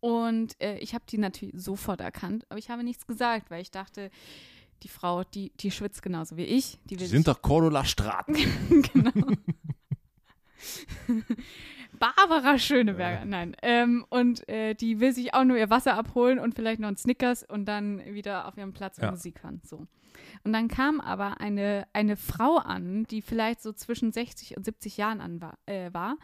Und 0.01 0.61
äh, 0.63 0.79
ich 0.79 0.95
habe 0.95 1.05
die 1.09 1.19
natürlich 1.19 1.55
sofort 1.61 2.01
erkannt, 2.01 2.47
aber 2.49 2.59
ich 2.59 2.71
habe 2.71 2.83
nichts 2.83 3.07
gesagt, 3.07 3.51
weil 3.51 3.61
ich 3.61 3.71
dachte, 3.71 4.11
die 4.83 4.89
Frau, 4.89 5.25
die, 5.25 5.53
die 5.61 5.71
schwitzt 5.71 6.03
genauso 6.03 6.37
wie 6.39 6.45
ich. 6.45 6.79
Die, 6.85 6.97
Die 6.97 7.07
sind 7.07 7.29
doch 7.29 7.43
Cordula 7.43 7.85
Straten. 7.85 8.35
genau. 8.93 9.37
Barbara 12.01 12.59
Schöneberger, 12.59 13.25
nein. 13.27 13.55
Ähm, 13.63 14.05
und 14.09 14.49
äh, 14.49 14.75
die 14.75 14.99
will 14.99 15.13
sich 15.13 15.35
auch 15.35 15.45
nur 15.45 15.57
ihr 15.57 15.71
Wasser 15.71 15.95
abholen 15.95 16.39
und 16.41 16.55
vielleicht 16.57 16.81
noch 16.81 16.89
einen 16.89 16.97
Snickers 16.97 17.45
und 17.45 17.67
dann 17.67 18.05
wieder 18.07 18.49
auf 18.49 18.57
ihrem 18.57 18.73
Platz 18.73 18.99
und 18.99 19.05
Ja. 19.05 19.11
Musik 19.13 19.45
hören. 19.45 19.61
So. 19.65 19.87
Und 20.43 20.53
dann 20.53 20.67
kam 20.69 21.01
aber 21.01 21.41
eine, 21.41 21.87
eine 21.93 22.17
Frau 22.17 22.57
an, 22.57 23.05
die 23.05 23.23
vielleicht 23.23 23.63
so 23.63 23.73
zwischen 23.73 24.11
60 24.13 24.57
und 24.57 24.65
70 24.65 24.97
Jahren 24.97 25.21
an 25.21 25.41
war, 25.41 25.59
äh, 25.67 25.93
war. 25.95 26.17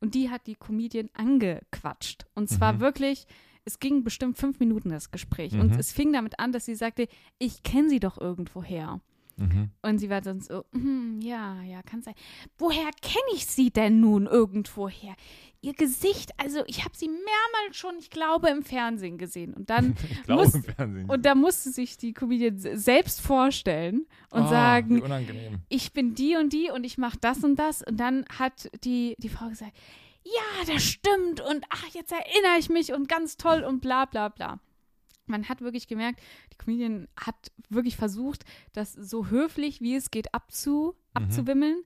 Und 0.00 0.14
die 0.14 0.30
hat 0.30 0.46
die 0.46 0.54
Comedian 0.56 1.08
angequatscht. 1.14 2.26
Und 2.34 2.48
zwar 2.48 2.74
Mhm. 2.74 2.80
wirklich, 2.80 3.26
es 3.64 3.78
ging 3.78 4.02
bestimmt 4.02 4.36
fünf 4.38 4.58
Minuten 4.60 4.90
das 4.90 5.10
Gespräch. 5.10 5.52
Und 5.54 5.72
Mhm. 5.72 5.78
es 5.78 5.92
fing 5.92 6.12
damit 6.12 6.38
an, 6.40 6.52
dass 6.52 6.64
sie 6.66 6.74
sagte, 6.74 7.06
ich 7.38 7.62
kenne 7.62 7.88
sie 7.88 8.00
doch 8.00 8.18
irgendwoher. 8.20 9.00
Mhm. 9.40 9.70
Und 9.82 9.98
sie 9.98 10.10
war 10.10 10.20
dann 10.20 10.40
so, 10.40 10.64
"Hm, 10.72 11.20
ja, 11.22 11.62
ja, 11.62 11.82
kann 11.82 12.02
sein. 12.02 12.14
Woher 12.58 12.90
kenne 13.02 13.24
ich 13.34 13.46
sie 13.46 13.70
denn 13.70 13.98
nun 14.00 14.26
irgendwoher? 14.26 15.14
Ihr 15.62 15.74
Gesicht, 15.74 16.30
also 16.38 16.62
ich 16.66 16.84
habe 16.84 16.96
sie 16.96 17.08
mehrmals 17.08 17.76
schon, 17.76 17.94
ich 17.98 18.08
glaube, 18.10 18.48
im 18.48 18.62
Fernsehen 18.62 19.18
gesehen. 19.18 19.52
Und 19.54 19.68
dann, 19.70 19.94
Ich 20.10 20.22
glaube 20.24 20.44
Muss- 20.44 20.54
im 20.54 20.62
Fernsehen. 20.64 21.10
und 21.10 21.24
da 21.26 21.34
musste 21.34 21.70
sich 21.70 21.96
die 21.96 22.12
Comedian 22.12 22.58
se- 22.58 22.76
selbst 22.78 23.20
vorstellen 23.20 24.06
und 24.30 24.44
Wie 24.44 24.48
sagen, 24.48 25.02
ich 25.68 25.92
bin 25.92 26.14
die 26.14 26.36
und 26.36 26.52
die 26.52 26.70
und 26.70 26.84
ich 26.84 26.96
mache 26.98 27.18
das 27.20 27.42
und 27.44 27.56
das. 27.56 27.82
Und 27.82 27.98
dann 27.98 28.24
hat 28.38 28.70
die, 28.84 29.14
die 29.18 29.28
Frau 29.28 29.48
gesagt, 29.48 29.72
ja, 30.24 30.72
das 30.72 30.82
stimmt 30.82 31.40
und 31.40 31.64
ach, 31.70 31.86
jetzt 31.94 32.12
erinnere 32.12 32.58
ich 32.58 32.68
mich 32.68 32.92
und 32.92 33.08
ganz 33.08 33.36
toll 33.38 33.62
und 33.62 33.80
bla 33.80 34.04
bla 34.04 34.28
bla. 34.28 34.60
Man 35.30 35.48
hat 35.48 35.60
wirklich 35.60 35.88
gemerkt, 35.88 36.20
die 36.52 36.56
Comedian 36.56 37.08
hat 37.16 37.52
wirklich 37.68 37.96
versucht, 37.96 38.44
das 38.72 38.92
so 38.92 39.28
höflich 39.28 39.80
wie 39.80 39.96
es 39.96 40.10
geht 40.10 40.34
abzu, 40.34 40.96
abzuwimmeln. 41.14 41.82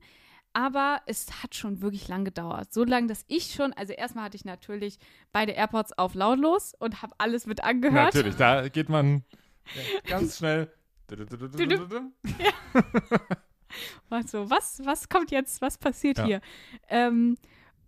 Aber 0.53 1.01
es 1.05 1.43
hat 1.43 1.53
schon 1.53 1.81
wirklich 1.81 2.07
lang 2.07 2.23
gedauert. 2.23 2.73
So 2.73 2.85
lange, 2.85 3.07
dass 3.07 3.25
ich 3.27 3.53
schon, 3.53 3.73
also 3.73 3.91
erstmal 3.91 4.25
hatte 4.25 4.37
ich 4.37 4.45
natürlich 4.45 4.99
beide 5.33 5.51
AirPods 5.51 5.91
auf 5.97 6.15
lautlos 6.15 6.73
und 6.79 7.01
habe 7.01 7.13
alles 7.17 7.45
mit 7.45 7.61
angehört. 7.63 8.15
Natürlich, 8.15 8.37
da 8.37 8.69
geht 8.69 8.87
man 8.87 9.25
ja, 9.75 9.81
ganz 10.09 10.37
schnell. 10.37 10.71
War 14.09 14.23
so, 14.23 14.49
was, 14.49 14.79
was 14.85 15.09
kommt 15.09 15.31
jetzt, 15.31 15.61
was 15.61 15.77
passiert 15.77 16.19
Ja. 16.19 16.25
hier? 16.25 16.41
Ähm, 16.87 17.37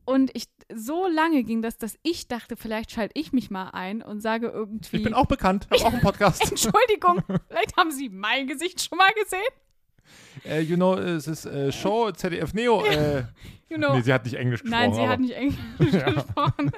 Und 0.08 0.32
ich, 0.34 0.46
so 0.74 1.06
lange 1.08 1.43
ging 1.43 1.62
das, 1.62 1.78
dass 1.78 1.98
ich 2.02 2.30
dachte, 2.30 2.56
vielleicht 2.56 2.91
schalte 2.91 3.20
ich 3.20 3.34
mich 3.34 3.50
mal 3.52 3.72
ein 3.72 4.02
und 4.02 4.22
sage 4.22 4.48
irgendwie. 4.48 4.98
Ich 4.98 5.04
bin 5.04 5.13
auch 5.13 5.26
bekannt, 5.26 5.67
habe 5.70 5.84
auch 5.84 5.91
einen 5.91 6.02
Podcast. 6.02 6.41
Entschuldigung, 6.50 7.22
vielleicht 7.50 7.76
haben 7.76 7.91
Sie 7.91 8.08
mein 8.08 8.48
Gesicht 8.48 8.82
schon 8.82 8.98
mal 8.98 9.12
gesehen. 9.22 10.46
äh, 10.46 10.62
you 10.62 10.78
know, 10.78 10.96
es 10.96 11.28
ist 11.28 11.46
äh, 11.46 11.74
Show, 11.74 12.10
ZDF 12.12 12.54
Neo. 12.54 12.86
Äh, 12.86 13.24
You 13.70 13.76
know. 13.78 13.96
Nee, 13.96 14.02
sie 14.02 14.13
hat 14.13 14.24
nicht 14.24 14.36
Englisch 14.36 14.62
gesprochen. 14.62 14.80
Nein, 14.82 14.93
sie 14.93 15.08
hat 15.10 15.20
nicht 15.20 15.34
Englisch 15.34 15.58
gesprochen. 16.15 16.72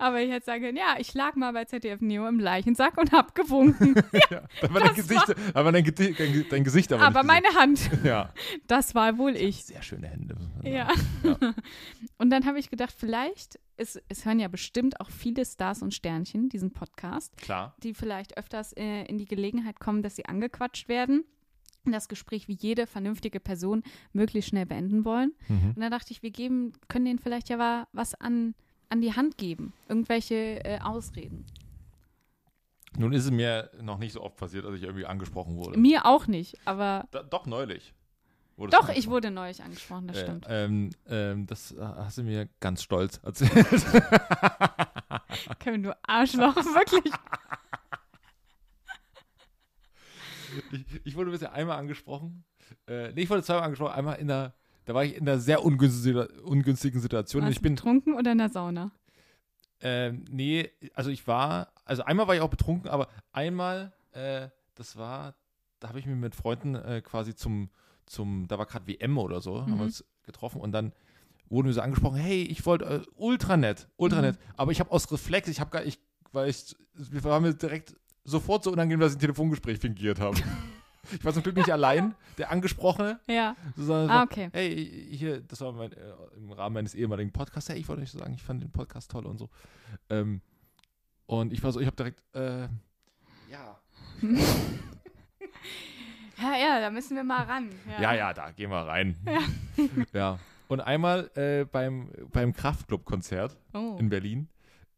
Aber 0.00 0.20
ich 0.22 0.30
hätte 0.30 0.46
sagen 0.46 0.62
können, 0.62 0.76
ja, 0.76 0.94
ich 0.98 1.12
lag 1.14 1.34
mal 1.34 1.52
bei 1.52 1.64
ZDF 1.64 2.00
Neo 2.00 2.28
im 2.28 2.38
Leichensack 2.38 2.96
und 2.98 3.10
hab 3.12 3.34
gewunken. 3.34 3.94
Ja, 4.30 4.42
da 4.60 4.72
war 4.74 4.80
dein 4.80 4.94
Gesicht, 4.94 5.28
war 5.54 5.72
dein, 5.72 5.84
Gedi- 5.84 6.16
dein, 6.16 6.44
dein 6.48 6.64
Gesicht 6.64 6.92
aber, 6.92 7.02
Aber 7.04 7.22
meine 7.24 7.48
Hand. 7.54 7.90
Ja. 8.04 8.32
das 8.66 8.94
war 8.94 9.18
wohl 9.18 9.34
ich. 9.36 9.64
Sehr 9.64 9.82
schöne 9.82 10.06
Hände. 10.08 10.36
Ja. 10.62 10.88
Und 12.18 12.30
dann 12.30 12.44
habe 12.46 12.58
ich 12.58 12.70
gedacht, 12.70 12.94
vielleicht, 12.96 13.58
es, 13.76 14.00
es 14.08 14.24
hören 14.24 14.38
ja 14.40 14.48
bestimmt 14.48 15.00
auch 15.00 15.10
viele 15.10 15.44
Stars 15.44 15.82
und 15.82 15.94
Sternchen 15.94 16.48
diesen 16.48 16.72
Podcast, 16.72 17.36
Klar. 17.36 17.74
die 17.82 17.94
vielleicht 17.94 18.36
öfters 18.36 18.72
äh, 18.74 19.04
in 19.04 19.18
die 19.18 19.24
Gelegenheit 19.26 19.80
kommen, 19.80 20.02
dass 20.02 20.16
sie 20.16 20.26
angequatscht 20.26 20.88
werden. 20.88 21.24
und 21.84 21.92
Das 21.92 22.08
Gespräch 22.08 22.48
wie 22.48 22.56
jede 22.58 22.86
vernünftige 22.86 23.40
Person 23.40 23.82
möglichst 24.12 24.50
schnell 24.50 24.66
beenden 24.66 25.04
wollen. 25.04 25.32
Mhm. 25.48 25.72
Und 25.76 25.80
da 25.80 25.90
dachte 25.90 26.12
ich, 26.12 26.22
wir 26.22 26.30
geben, 26.30 26.72
können 26.88 27.04
denen 27.04 27.18
vielleicht 27.18 27.48
ja 27.48 27.58
wa- 27.58 27.86
was 27.92 28.14
an, 28.14 28.54
an 28.88 29.00
die 29.00 29.14
Hand 29.14 29.36
geben. 29.38 29.72
Irgendwelche 29.88 30.64
äh, 30.64 30.80
Ausreden. 30.80 31.46
Nun 32.96 33.12
ist 33.12 33.24
es 33.26 33.30
mir 33.30 33.70
noch 33.80 33.98
nicht 33.98 34.12
so 34.12 34.22
oft 34.22 34.36
passiert, 34.36 34.64
dass 34.64 34.74
ich 34.74 34.82
irgendwie 34.82 35.06
angesprochen 35.06 35.56
wurde. 35.56 35.78
Mir 35.78 36.06
auch 36.06 36.26
nicht, 36.26 36.56
aber 36.64 37.06
Da, 37.10 37.22
doch, 37.22 37.46
neulich. 37.46 37.94
Doch, 38.56 38.88
ich 38.88 39.06
wurde 39.06 39.30
neulich 39.30 39.62
angesprochen, 39.62 40.08
das 40.08 40.16
Äh, 40.16 40.22
stimmt. 40.24 40.46
ähm, 40.48 40.90
ähm, 41.08 41.46
das 41.46 41.70
äh, 41.72 41.78
hast 41.80 42.18
du 42.18 42.24
mir 42.24 42.48
ganz 42.58 42.82
stolz 42.82 43.20
erzählt. 43.22 43.52
Kevin, 45.60 45.84
du 45.84 45.96
Arschloch, 46.02 46.56
wirklich. 46.56 47.14
ich, 50.72 51.00
ich 51.04 51.14
wurde 51.16 51.30
bisher 51.30 51.52
einmal 51.52 51.78
angesprochen. 51.78 52.44
Äh, 52.88 53.12
nee, 53.12 53.22
ich 53.22 53.30
wurde 53.30 53.42
zweimal 53.44 53.64
angesprochen. 53.64 53.92
Einmal 53.92 54.16
in 54.16 54.26
der, 54.28 54.54
da 54.88 54.94
war 54.94 55.04
ich 55.04 55.16
in 55.16 55.28
einer 55.28 55.38
sehr 55.38 55.62
ungünstigen, 55.66 57.00
Situation. 57.00 57.42
Warst 57.42 57.52
ich 57.52 57.58
du 57.58 57.62
bin, 57.62 57.74
betrunken 57.74 58.14
oder 58.14 58.32
in 58.32 58.38
der 58.38 58.48
Sauna? 58.48 58.90
ähm, 59.80 60.24
nee, 60.30 60.70
also 60.94 61.10
ich 61.10 61.26
war, 61.26 61.68
also 61.84 62.04
einmal 62.04 62.26
war 62.26 62.34
ich 62.34 62.40
auch 62.40 62.48
betrunken, 62.48 62.88
aber 62.90 63.08
einmal, 63.30 63.92
äh, 64.12 64.48
das 64.76 64.96
war, 64.96 65.34
da 65.78 65.88
habe 65.88 65.98
ich 65.98 66.06
mich 66.06 66.16
mit 66.16 66.34
Freunden 66.34 66.74
äh, 66.74 67.02
quasi 67.04 67.34
zum, 67.34 67.68
zum, 68.06 68.48
da 68.48 68.58
war 68.58 68.64
gerade 68.64 68.86
WM 68.86 69.18
oder 69.18 69.42
so, 69.42 69.60
haben 69.60 69.72
Mhm. 69.74 69.76
wir 69.76 69.84
uns 69.84 70.04
getroffen 70.22 70.58
und 70.62 70.72
dann 70.72 70.94
wurden 71.50 71.66
wir 71.66 71.74
so 71.74 71.82
angesprochen, 71.82 72.16
hey, 72.16 72.42
ich 72.44 72.64
wollte, 72.64 72.86
äh, 72.86 73.02
ultra 73.14 73.58
nett, 73.58 73.88
ultra 73.98 74.16
Mhm. 74.16 74.22
nett, 74.28 74.38
aber 74.56 74.72
ich 74.72 74.80
habe 74.80 74.90
aus 74.90 75.12
Reflex, 75.12 75.48
ich 75.48 75.60
habe 75.60 75.70
gar, 75.70 75.84
ich, 75.84 76.00
weil 76.32 76.48
ich, 76.48 76.74
wir 76.94 77.22
waren 77.24 77.42
mir 77.42 77.52
direkt 77.52 77.94
sofort 78.24 78.64
so 78.64 78.72
unangenehm, 78.72 79.00
dass 79.00 79.12
ich 79.12 79.18
ein 79.18 79.20
Telefongespräch 79.20 79.78
fingiert 79.80 80.18
habe. 80.18 80.40
ich 81.12 81.24
war 81.24 81.32
zum 81.32 81.42
Glück 81.42 81.56
nicht 81.56 81.70
allein, 81.72 82.14
der 82.38 82.50
Angesprochene, 82.50 83.18
Ja. 83.28 83.56
sondern 83.76 84.10
Ah, 84.10 84.18
so, 84.20 84.24
okay. 84.24 84.48
hey, 84.52 85.08
hier, 85.16 85.40
das 85.40 85.60
war 85.60 85.72
mein, 85.72 85.92
äh, 85.92 86.12
im 86.36 86.52
Rahmen 86.52 86.74
meines 86.74 86.94
ehemaligen 86.94 87.32
Podcasts, 87.32 87.68
hey, 87.70 87.78
ich 87.78 87.88
wollte 87.88 88.02
euch 88.02 88.10
sagen, 88.12 88.34
ich 88.34 88.42
fand 88.42 88.62
den 88.62 88.70
Podcast 88.70 89.10
toll 89.10 89.26
und 89.26 89.38
so. 89.38 89.48
Ähm, 90.10 90.40
und 91.26 91.52
ich 91.52 91.62
war 91.62 91.72
so, 91.72 91.80
ich 91.80 91.86
habe 91.86 91.96
direkt, 91.96 92.22
äh, 92.34 92.68
ja. 93.50 93.78
Ja, 96.40 96.54
ja, 96.56 96.80
da 96.80 96.90
müssen 96.90 97.16
wir 97.16 97.24
mal 97.24 97.42
ran. 97.44 97.68
ja, 98.00 98.14
ja, 98.14 98.32
da 98.32 98.52
gehen 98.52 98.70
wir 98.70 98.86
rein. 98.86 99.16
Ja. 100.12 100.38
Und 100.68 100.80
einmal 100.80 101.30
äh, 101.34 101.64
beim, 101.64 102.10
beim 102.32 102.52
Kraftclub-Konzert 102.52 103.56
Oh. 103.72 103.96
in 103.98 104.08
Berlin, 104.10 104.48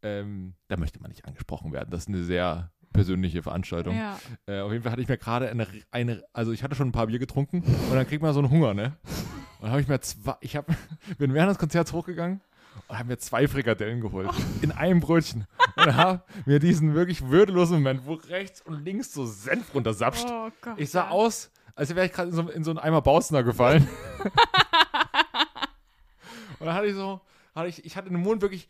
ähm, 0.03 0.53
da 0.67 0.75
möchte 0.77 0.99
man 0.99 1.09
nicht 1.09 1.25
angesprochen 1.25 1.71
werden. 1.71 1.89
Das 1.91 2.01
ist 2.01 2.07
eine 2.09 2.23
sehr 2.23 2.71
persönliche 2.93 3.43
Veranstaltung. 3.43 3.95
Ja. 3.95 4.19
Äh, 4.45 4.61
auf 4.61 4.71
jeden 4.71 4.83
Fall 4.83 4.91
hatte 4.91 5.01
ich 5.01 5.07
mir 5.07 5.17
gerade 5.17 5.49
eine, 5.49 5.67
eine, 5.91 6.23
also 6.33 6.51
ich 6.51 6.63
hatte 6.63 6.75
schon 6.75 6.89
ein 6.89 6.91
paar 6.91 7.07
Bier 7.07 7.19
getrunken 7.19 7.63
und 7.63 7.95
dann 7.95 8.07
kriegt 8.07 8.21
man 8.21 8.33
so 8.33 8.39
einen 8.39 8.49
Hunger, 8.49 8.73
ne? 8.73 8.97
Und 9.59 9.65
dann 9.65 9.71
habe 9.71 9.81
ich 9.81 9.87
mir 9.87 9.99
zwei, 10.01 10.35
ich 10.41 10.55
hab, 10.55 10.65
bin 11.17 11.33
während 11.33 11.51
des 11.51 11.57
Konzerts 11.57 11.93
hochgegangen 11.93 12.41
und 12.87 12.97
habe 12.97 13.09
mir 13.09 13.17
zwei 13.17 13.47
Frikadellen 13.47 14.01
geholt. 14.01 14.29
In 14.61 14.71
einem 14.71 14.99
Brötchen. 14.99 15.45
Und 15.75 15.95
habe 15.95 16.23
mir 16.45 16.59
diesen 16.59 16.93
wirklich 16.93 17.27
würdelosen 17.27 17.77
Moment, 17.77 18.05
wo 18.05 18.13
rechts 18.13 18.61
und 18.61 18.83
links 18.83 19.13
so 19.13 19.25
Senf 19.25 19.73
runtersapscht. 19.73 20.25
Oh 20.29 20.49
Gott. 20.61 20.73
Ich 20.77 20.89
sah 20.89 21.09
aus, 21.09 21.51
als 21.75 21.95
wäre 21.95 22.05
ich 22.05 22.11
gerade 22.11 22.29
in 22.29 22.35
so, 22.35 22.49
in 22.49 22.63
so 22.63 22.71
einen 22.71 22.79
Eimer 22.79 23.01
Bausner 23.01 23.43
gefallen. 23.43 23.87
und 26.59 26.65
dann 26.65 26.73
hatte 26.73 26.87
ich 26.87 26.95
so, 26.95 27.21
hatte 27.55 27.69
ich, 27.69 27.85
ich 27.85 27.95
hatte 27.95 28.09
den 28.09 28.21
Mund 28.21 28.41
wirklich 28.41 28.67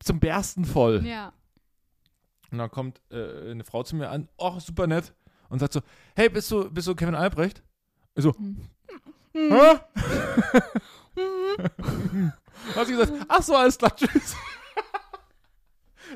zum 0.00 0.20
Bersten 0.20 0.64
voll. 0.64 1.04
Ja. 1.06 1.32
Und 2.50 2.58
dann 2.58 2.70
kommt 2.70 3.00
äh, 3.10 3.50
eine 3.50 3.64
Frau 3.64 3.82
zu 3.82 3.96
mir 3.96 4.08
an, 4.10 4.28
oh, 4.36 4.58
super 4.58 4.86
nett, 4.86 5.12
und 5.50 5.58
sagt 5.58 5.72
so, 5.74 5.80
hey, 6.16 6.28
bist 6.28 6.50
du, 6.50 6.70
bist 6.70 6.86
du 6.88 6.94
Kevin 6.94 7.14
Albrecht? 7.14 7.62
Ich 8.14 8.22
so, 8.22 8.34
Hm. 8.34 9.52
hä? 9.52 9.78
hat 12.74 12.86
sie 12.86 12.92
gesagt, 12.92 13.12
ach 13.28 13.42
so, 13.42 13.54
alles 13.54 13.76
klar, 13.78 13.94
tschüss. 13.94 14.36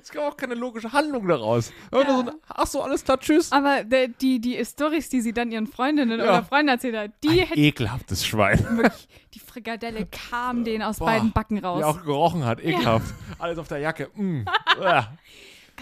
Es 0.00 0.10
gab 0.10 0.32
auch 0.32 0.36
keine 0.38 0.54
logische 0.54 0.90
Handlung 0.90 1.28
daraus. 1.28 1.70
Ja. 1.92 2.06
so 2.06 2.20
ein, 2.20 2.30
ach 2.48 2.66
so, 2.66 2.82
alles 2.82 3.04
klar, 3.04 3.20
tschüss. 3.20 3.52
Aber 3.52 3.84
der, 3.84 4.08
die, 4.08 4.40
die 4.40 4.64
Storys, 4.64 5.10
die 5.10 5.20
sie 5.20 5.34
dann 5.34 5.52
ihren 5.52 5.66
Freundinnen 5.66 6.18
Ja. 6.18 6.24
oder 6.24 6.44
Freunden 6.44 6.68
erzählt 6.70 6.96
hat, 6.96 7.10
die 7.22 7.42
hätten 7.42 7.58
Ekelhaftes 7.58 8.24
Schwein. 8.26 8.58
wirklich, 8.78 9.06
die 9.34 9.38
Frikadelle 9.38 10.06
kam 10.06 10.64
denen 10.64 10.82
aus 10.82 10.98
Boah, 10.98 11.06
beiden 11.06 11.32
Backen 11.32 11.58
raus. 11.58 11.78
Die 11.80 11.84
auch 11.84 12.02
gerochen 12.02 12.44
hat, 12.46 12.64
ekelhaft. 12.64 13.12
Alles 13.38 13.58
auf 13.58 13.68
der 13.68 13.78
Jacke. 13.78 14.08
Mm. 14.14 14.44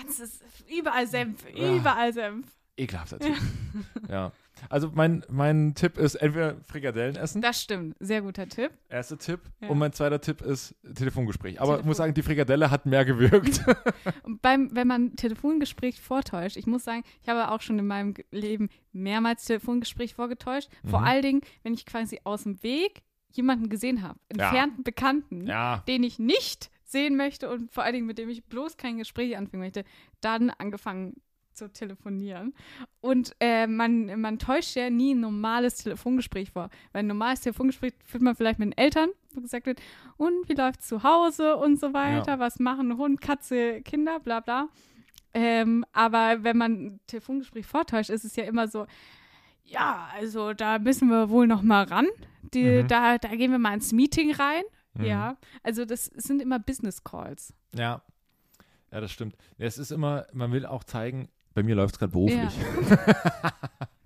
Ganzes, 0.02 0.40
überall 0.68 1.06
Senf, 1.06 1.44
Ja. 1.54 1.74
überall 1.76 2.12
Senf. 2.12 2.46
Ekelhafter 2.76 3.18
Typ. 3.18 3.36
Ja. 4.08 4.32
Also 4.68 4.90
mein, 4.94 5.24
mein 5.30 5.74
Tipp 5.74 5.96
ist 5.96 6.16
entweder 6.16 6.56
Frikadellen 6.64 7.16
essen, 7.16 7.40
Das 7.40 7.62
stimmt, 7.62 7.96
sehr 8.00 8.20
guter 8.22 8.46
Tipp. 8.48 8.72
erster 8.88 9.16
Tipp. 9.18 9.40
Ja. 9.60 9.68
Und 9.68 9.78
mein 9.78 9.92
zweiter 9.92 10.20
Tipp 10.20 10.42
ist 10.42 10.74
Telefongespräch. 10.94 11.60
Aber 11.60 11.72
ich 11.72 11.76
Telefon- 11.78 11.86
muss 11.86 11.96
sagen, 11.98 12.14
die 12.14 12.22
Frikadelle 12.22 12.70
hat 12.70 12.84
mehr 12.86 13.04
gewirkt. 13.04 13.62
Beim, 14.42 14.68
wenn 14.74 14.86
man 14.86 15.16
Telefongespräch 15.16 16.00
vortäuscht, 16.00 16.56
ich 16.56 16.66
muss 16.66 16.84
sagen, 16.84 17.04
ich 17.22 17.28
habe 17.28 17.50
auch 17.50 17.60
schon 17.60 17.78
in 17.78 17.86
meinem 17.86 18.14
Leben 18.32 18.68
mehrmals 18.92 19.44
Telefongespräch 19.44 20.14
vorgetäuscht. 20.14 20.68
Vor 20.88 21.00
Mhm. 21.00 21.06
allen 21.06 21.22
Dingen, 21.22 21.40
wenn 21.62 21.74
ich 21.74 21.86
quasi 21.86 22.20
aus 22.24 22.42
dem 22.42 22.62
Weg 22.62 23.02
jemanden 23.32 23.68
gesehen 23.68 24.02
habe, 24.02 24.18
entfernten 24.28 24.82
Bekannten, 24.84 25.46
ja. 25.46 25.78
den 25.86 26.02
ich 26.02 26.18
nicht 26.18 26.70
sehen 26.90 27.16
möchte 27.16 27.48
und 27.50 27.70
vor 27.72 27.84
allen 27.84 27.94
Dingen 27.94 28.06
mit 28.06 28.18
dem 28.18 28.28
ich 28.28 28.44
bloß 28.44 28.76
kein 28.76 28.98
Gespräch 28.98 29.36
anfangen 29.36 29.62
möchte, 29.62 29.84
dann 30.20 30.50
angefangen 30.50 31.14
zu 31.52 31.70
telefonieren. 31.70 32.54
Und 33.00 33.34
äh, 33.40 33.66
man, 33.66 34.20
man 34.20 34.38
täuscht 34.38 34.76
ja 34.76 34.88
nie 34.88 35.14
ein 35.14 35.20
normales 35.20 35.76
Telefongespräch 35.76 36.52
vor. 36.52 36.70
Weil 36.92 37.00
ein 37.00 37.08
normales 37.08 37.40
Telefongespräch 37.40 37.92
führt 38.04 38.22
man 38.22 38.34
vielleicht 38.34 38.58
mit 38.58 38.68
den 38.68 38.78
Eltern, 38.78 39.10
wo 39.34 39.40
gesagt 39.40 39.66
wird, 39.66 39.80
und 40.16 40.48
wie 40.48 40.54
läuft 40.54 40.82
zu 40.82 41.02
Hause 41.02 41.56
und 41.56 41.78
so 41.78 41.92
weiter, 41.92 42.38
was 42.38 42.60
machen 42.60 42.96
Hund, 42.96 43.20
Katze, 43.20 43.82
Kinder, 43.82 44.20
bla 44.20 44.40
bla. 44.40 44.68
Ähm, 45.34 45.84
aber 45.92 46.42
wenn 46.44 46.56
man 46.56 46.72
ein 46.72 47.00
Telefongespräch 47.06 47.66
vortäuscht, 47.66 48.10
ist 48.10 48.24
es 48.24 48.36
ja 48.36 48.44
immer 48.44 48.66
so, 48.68 48.86
ja, 49.64 50.08
also 50.14 50.52
da 50.54 50.78
müssen 50.78 51.08
wir 51.08 51.30
wohl 51.30 51.46
noch 51.46 51.62
mal 51.62 51.84
ran. 51.84 52.06
Die, 52.54 52.82
Mhm. 52.82 52.88
da, 52.88 53.18
da 53.18 53.28
gehen 53.28 53.50
wir 53.52 53.58
mal 53.58 53.74
ins 53.74 53.92
Meeting 53.92 54.32
rein. 54.34 54.62
Mhm. 54.94 55.04
Ja, 55.04 55.36
also 55.62 55.84
das 55.84 56.06
sind 56.06 56.42
immer 56.42 56.58
Business 56.58 57.02
Calls. 57.04 57.54
Ja. 57.74 58.02
Ja, 58.92 59.00
das 59.00 59.12
stimmt. 59.12 59.36
Ja, 59.58 59.66
Es 59.66 59.78
ist 59.78 59.92
immer, 59.92 60.26
man 60.32 60.50
will 60.52 60.66
auch 60.66 60.82
zeigen, 60.84 61.28
bei 61.54 61.62
mir 61.62 61.74
läuft 61.76 61.94
es 61.94 61.98
gerade 61.98 62.12
beruflich. 62.12 62.52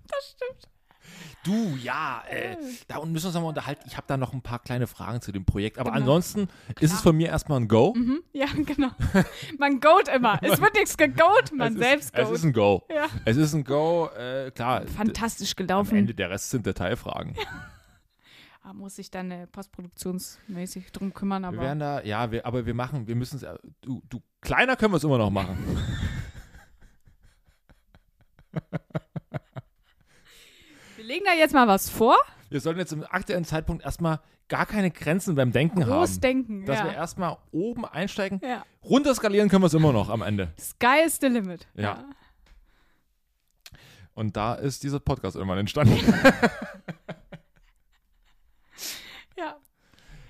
Das 0.07 0.35
stimmt. 0.35 0.69
Du, 1.43 1.75
ja, 1.77 2.23
äh, 2.29 2.57
da 2.87 2.97
unten 2.97 3.11
müssen 3.11 3.25
wir 3.25 3.27
uns 3.27 3.35
nochmal 3.35 3.49
unterhalten. 3.49 3.83
Ich 3.87 3.97
habe 3.97 4.05
da 4.07 4.17
noch 4.17 4.33
ein 4.33 4.41
paar 4.41 4.59
kleine 4.59 4.87
Fragen 4.87 5.21
zu 5.21 5.31
dem 5.31 5.45
Projekt. 5.45 5.77
Aber 5.77 5.91
Genau. 5.91 6.01
ansonsten 6.01 6.47
ist 6.79 6.91
es 6.93 7.01
von 7.01 7.15
mir 7.15 7.27
erstmal 7.27 7.59
ein 7.59 7.67
Go. 7.67 7.93
Mhm, 7.95 8.21
ja, 8.33 8.47
genau. 8.65 8.89
Man 9.59 9.79
goat 9.79 10.07
immer. 10.07 10.39
Es 10.43 10.59
wird 10.59 10.73
nichts 10.73 10.97
gegoat, 10.97 11.51
man 11.53 11.73
es 11.73 11.79
selbst 11.79 12.05
ist, 12.15 12.19
es 12.19 12.25
goat. 12.27 12.35
ist 12.35 12.43
ein 12.45 12.53
Go. 12.53 12.83
Ja. 12.89 13.07
Es 13.25 13.37
ist 13.37 13.53
ein 13.53 13.63
Go, 13.63 14.07
äh, 14.17 14.49
klar. 14.51 14.87
Fantastisch 14.87 15.51
Am 15.51 15.67
gelaufen. 15.67 15.97
Ende 15.97 16.15
der 16.15 16.29
Rest 16.31 16.49
sind 16.49 16.65
Detailfragen. 16.65 17.35
Ah, 17.45 17.61
muss 18.73 18.97
ich 18.97 19.11
dann 19.11 19.29
äh, 19.31 19.47
postproduktionsmäßig 19.47 20.91
drum 20.91 21.13
kümmern, 21.13 21.43
Wir 21.43 21.47
aber 21.49 21.57
werden 21.59 21.79
da, 21.79 22.01
ja, 22.03 22.31
wir, 22.31 22.45
aber 22.45 22.65
wir 22.65 22.73
machen, 22.73 23.07
wir 23.07 23.15
müssen 23.15 23.37
es, 23.37 23.43
äh, 23.43 23.55
du, 23.81 24.01
du, 24.09 24.21
kleiner 24.41 24.75
können 24.75 24.93
wir 24.93 24.97
es 24.97 25.03
immer 25.03 25.19
noch 25.19 25.29
machen. 25.29 25.57
wir 30.95 31.05
legen 31.05 31.25
da 31.25 31.33
jetzt 31.33 31.53
mal 31.53 31.67
was 31.67 31.89
vor. 31.89 32.17
Wir 32.49 32.59
sollten 32.59 32.79
jetzt 32.79 32.93
im 32.93 33.03
aktuellen 33.03 33.45
Zeitpunkt 33.45 33.83
erstmal 33.83 34.19
gar 34.47 34.65
keine 34.65 34.89
Grenzen 34.91 35.35
beim 35.35 35.51
Denken 35.51 35.81
Groß 35.81 36.13
haben. 36.13 36.21
denken. 36.21 36.65
Dass 36.65 36.79
ja. 36.79 36.85
wir 36.85 36.93
erstmal 36.93 37.37
oben 37.51 37.85
einsteigen. 37.85 38.39
ja. 38.43 38.63
Runter 38.83 39.13
skalieren 39.15 39.49
können 39.49 39.63
wir 39.63 39.67
es 39.67 39.73
immer 39.73 39.93
noch 39.93 40.09
am 40.09 40.21
Ende. 40.21 40.53
Sky 40.59 41.03
is 41.05 41.17
the 41.19 41.27
limit. 41.27 41.67
Ja. 41.75 42.05
Und 44.13 44.37
da 44.37 44.55
ist 44.55 44.83
dieser 44.83 44.99
Podcast 44.99 45.35
irgendwann 45.35 45.57
entstanden. 45.59 45.99
Ja. 49.37 49.57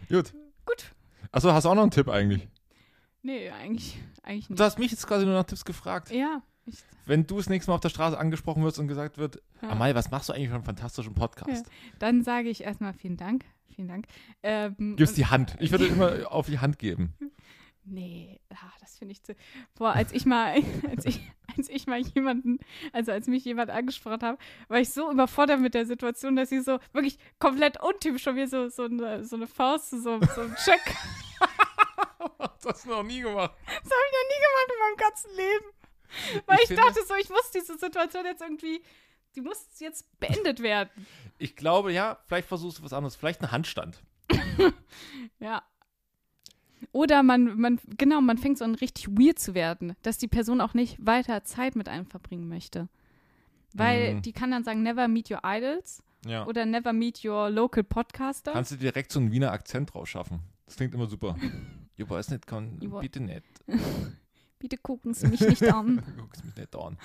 Gut. 0.09 0.33
Gut. 0.65 0.91
Achso, 1.31 1.51
hast 1.51 1.63
du 1.65 1.69
auch 1.69 1.75
noch 1.75 1.81
einen 1.83 1.91
Tipp 1.91 2.07
eigentlich? 2.09 2.47
Nee, 3.21 3.49
eigentlich, 3.49 3.97
eigentlich 4.23 4.49
nicht. 4.49 4.59
Du 4.59 4.63
hast 4.63 4.77
mich 4.79 4.91
jetzt 4.91 5.05
quasi 5.07 5.25
nur 5.25 5.33
nach 5.33 5.43
Tipps 5.45 5.65
gefragt. 5.65 6.11
ja, 6.11 6.41
ich, 6.65 6.77
Wenn 7.05 7.25
du 7.27 7.37
das 7.37 7.49
nächste 7.49 7.71
Mal 7.71 7.75
auf 7.75 7.81
der 7.81 7.89
Straße 7.89 8.17
angesprochen 8.17 8.63
wirst 8.63 8.79
und 8.79 8.87
gesagt 8.87 9.17
wird, 9.17 9.41
Ja. 9.61 9.69
Amal, 9.69 9.93
was 9.95 10.09
machst 10.11 10.29
du 10.29 10.33
eigentlich 10.33 10.49
für 10.49 10.55
einen 10.55 10.63
fantastischen 10.63 11.13
Podcast? 11.13 11.65
dann 11.99 12.23
sage 12.23 12.49
ich 12.49 12.63
erstmal 12.63 12.93
vielen 12.93 13.17
Dank. 13.17 13.45
Vielen 13.75 13.87
Dank. 13.87 14.05
Ähm, 14.43 14.95
Gibst 14.95 15.17
die 15.17 15.25
Hand. 15.25 15.55
Ich 15.59 15.71
würde 15.71 15.85
immer 15.87 16.31
auf 16.31 16.45
die 16.47 16.59
Hand 16.59 16.79
geben. 16.79 17.13
Nee, 17.87 18.39
ah, 18.49 18.71
das 18.81 18.97
finde 18.97 19.11
ich 19.11 19.23
zu. 19.23 19.35
Boah, 19.75 19.93
als 19.93 20.11
ich 20.11 20.25
mal, 20.25 20.55
als 20.89 21.05
ich, 21.05 21.21
als 21.55 21.69
ich 21.69 21.85
mal 21.85 21.99
jemanden, 21.99 22.59
also 22.93 23.11
als 23.11 23.27
mich 23.27 23.45
jemand 23.45 23.69
angesprochen 23.69 24.21
habe, 24.21 24.37
war 24.67 24.79
ich 24.79 24.89
so 24.89 25.11
überfordert 25.11 25.59
mit 25.59 25.75
der 25.75 25.85
Situation, 25.85 26.35
dass 26.35 26.51
ich 26.51 26.63
so 26.63 26.79
wirklich 26.93 27.19
komplett 27.39 27.81
untypisch 27.81 28.23
von 28.23 28.35
mir 28.35 28.47
so, 28.47 28.69
so, 28.69 28.83
eine, 28.83 29.23
so 29.23 29.35
eine 29.35 29.47
Faust, 29.47 29.91
so, 29.91 29.97
so 29.99 30.41
ein 30.41 30.55
Check. 30.63 30.81
Das 32.39 32.73
hast 32.73 32.85
du 32.85 32.89
noch 32.89 33.03
nie 33.03 33.19
gemacht. 33.21 33.53
Das 33.63 33.75
habe 33.75 33.83
ich 33.83 34.13
noch 34.15 34.27
nie 34.31 34.41
gemacht 34.41 34.71
in 34.73 34.79
meinem 34.79 34.97
ganzen 34.97 35.35
Leben. 35.35 36.45
Weil 36.47 36.59
Ich 36.63 36.71
ich, 36.71 36.75
dachte 36.75 37.05
so, 37.05 37.13
ich 37.15 37.29
muss 37.29 37.51
diese 37.51 37.77
Situation 37.77 38.25
jetzt 38.25 38.41
irgendwie, 38.41 38.83
die 39.35 39.41
muss 39.41 39.67
jetzt 39.79 40.19
beendet 40.19 40.63
werden. 40.63 41.05
Ich 41.37 41.55
glaube, 41.55 41.91
ja, 41.93 42.17
vielleicht 42.25 42.47
versuchst 42.47 42.79
du 42.79 42.83
was 42.83 42.93
anderes. 42.93 43.15
Vielleicht 43.15 43.41
einen 43.41 43.51
Handstand. 43.51 44.03
Ja. 45.39 45.61
Oder 46.95 47.23
man, 47.23 47.59
man, 47.59 47.77
genau, 47.97 48.21
man 48.21 48.37
fängt 48.37 48.57
so 48.57 48.63
an 48.63 48.73
richtig 48.75 49.09
weird 49.09 49.37
zu 49.37 49.53
werden, 49.53 49.97
dass 50.01 50.17
die 50.17 50.29
Person 50.29 50.61
auch 50.61 50.73
nicht 50.73 50.95
weiter 51.05 51.43
Zeit 51.43 51.75
mit 51.75 51.89
einem 51.89 52.05
verbringen 52.05 52.47
möchte. 52.47 52.87
Weil 53.73 54.15
Mhm. 54.15 54.21
die 54.21 54.31
kann 54.31 54.49
dann 54.51 54.63
sagen, 54.63 54.81
never 54.81 55.09
meet 55.09 55.29
your 55.29 55.41
idols 55.43 56.01
Ja. 56.25 56.45
oder 56.47 56.65
never 56.65 56.93
meet 56.93 57.25
your 57.25 57.49
local 57.49 57.83
podcaster. 57.83 58.53
Kannst 58.53 58.71
du 58.71 58.77
direkt 58.77 59.11
so 59.11 59.19
einen 59.19 59.33
Wiener 59.33 59.51
Akzent 59.51 59.93
draus 59.93 60.07
schaffen? 60.07 60.39
Das 60.67 60.77
klingt 60.77 60.93
immer 60.93 61.07
super. 61.07 61.35
Ich 61.97 62.09
weiß 62.09 62.29
nicht, 62.29 62.47
kann, 62.47 62.79
bitte 63.01 63.19
nicht. 63.19 63.43
Bitte 64.57 64.77
gucken 64.77 65.13
Sie 65.13 65.27
mich 65.27 65.41
nicht 65.41 65.63
an. 65.63 66.01
Guck's 66.17 66.41
mich 66.45 66.55
nicht 66.55 66.75
an. 66.77 66.97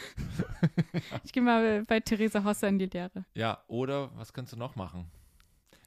Ich 1.25 1.33
gehe 1.33 1.43
mal 1.43 1.83
bei 1.85 1.99
Theresa 1.99 2.45
Hosser 2.45 2.69
in 2.69 2.79
die 2.79 2.87
Lehre. 2.87 3.25
Ja, 3.35 3.59
oder 3.67 4.17
was 4.17 4.33
kannst 4.33 4.53
du 4.53 4.57
noch 4.57 4.77
machen? 4.77 5.07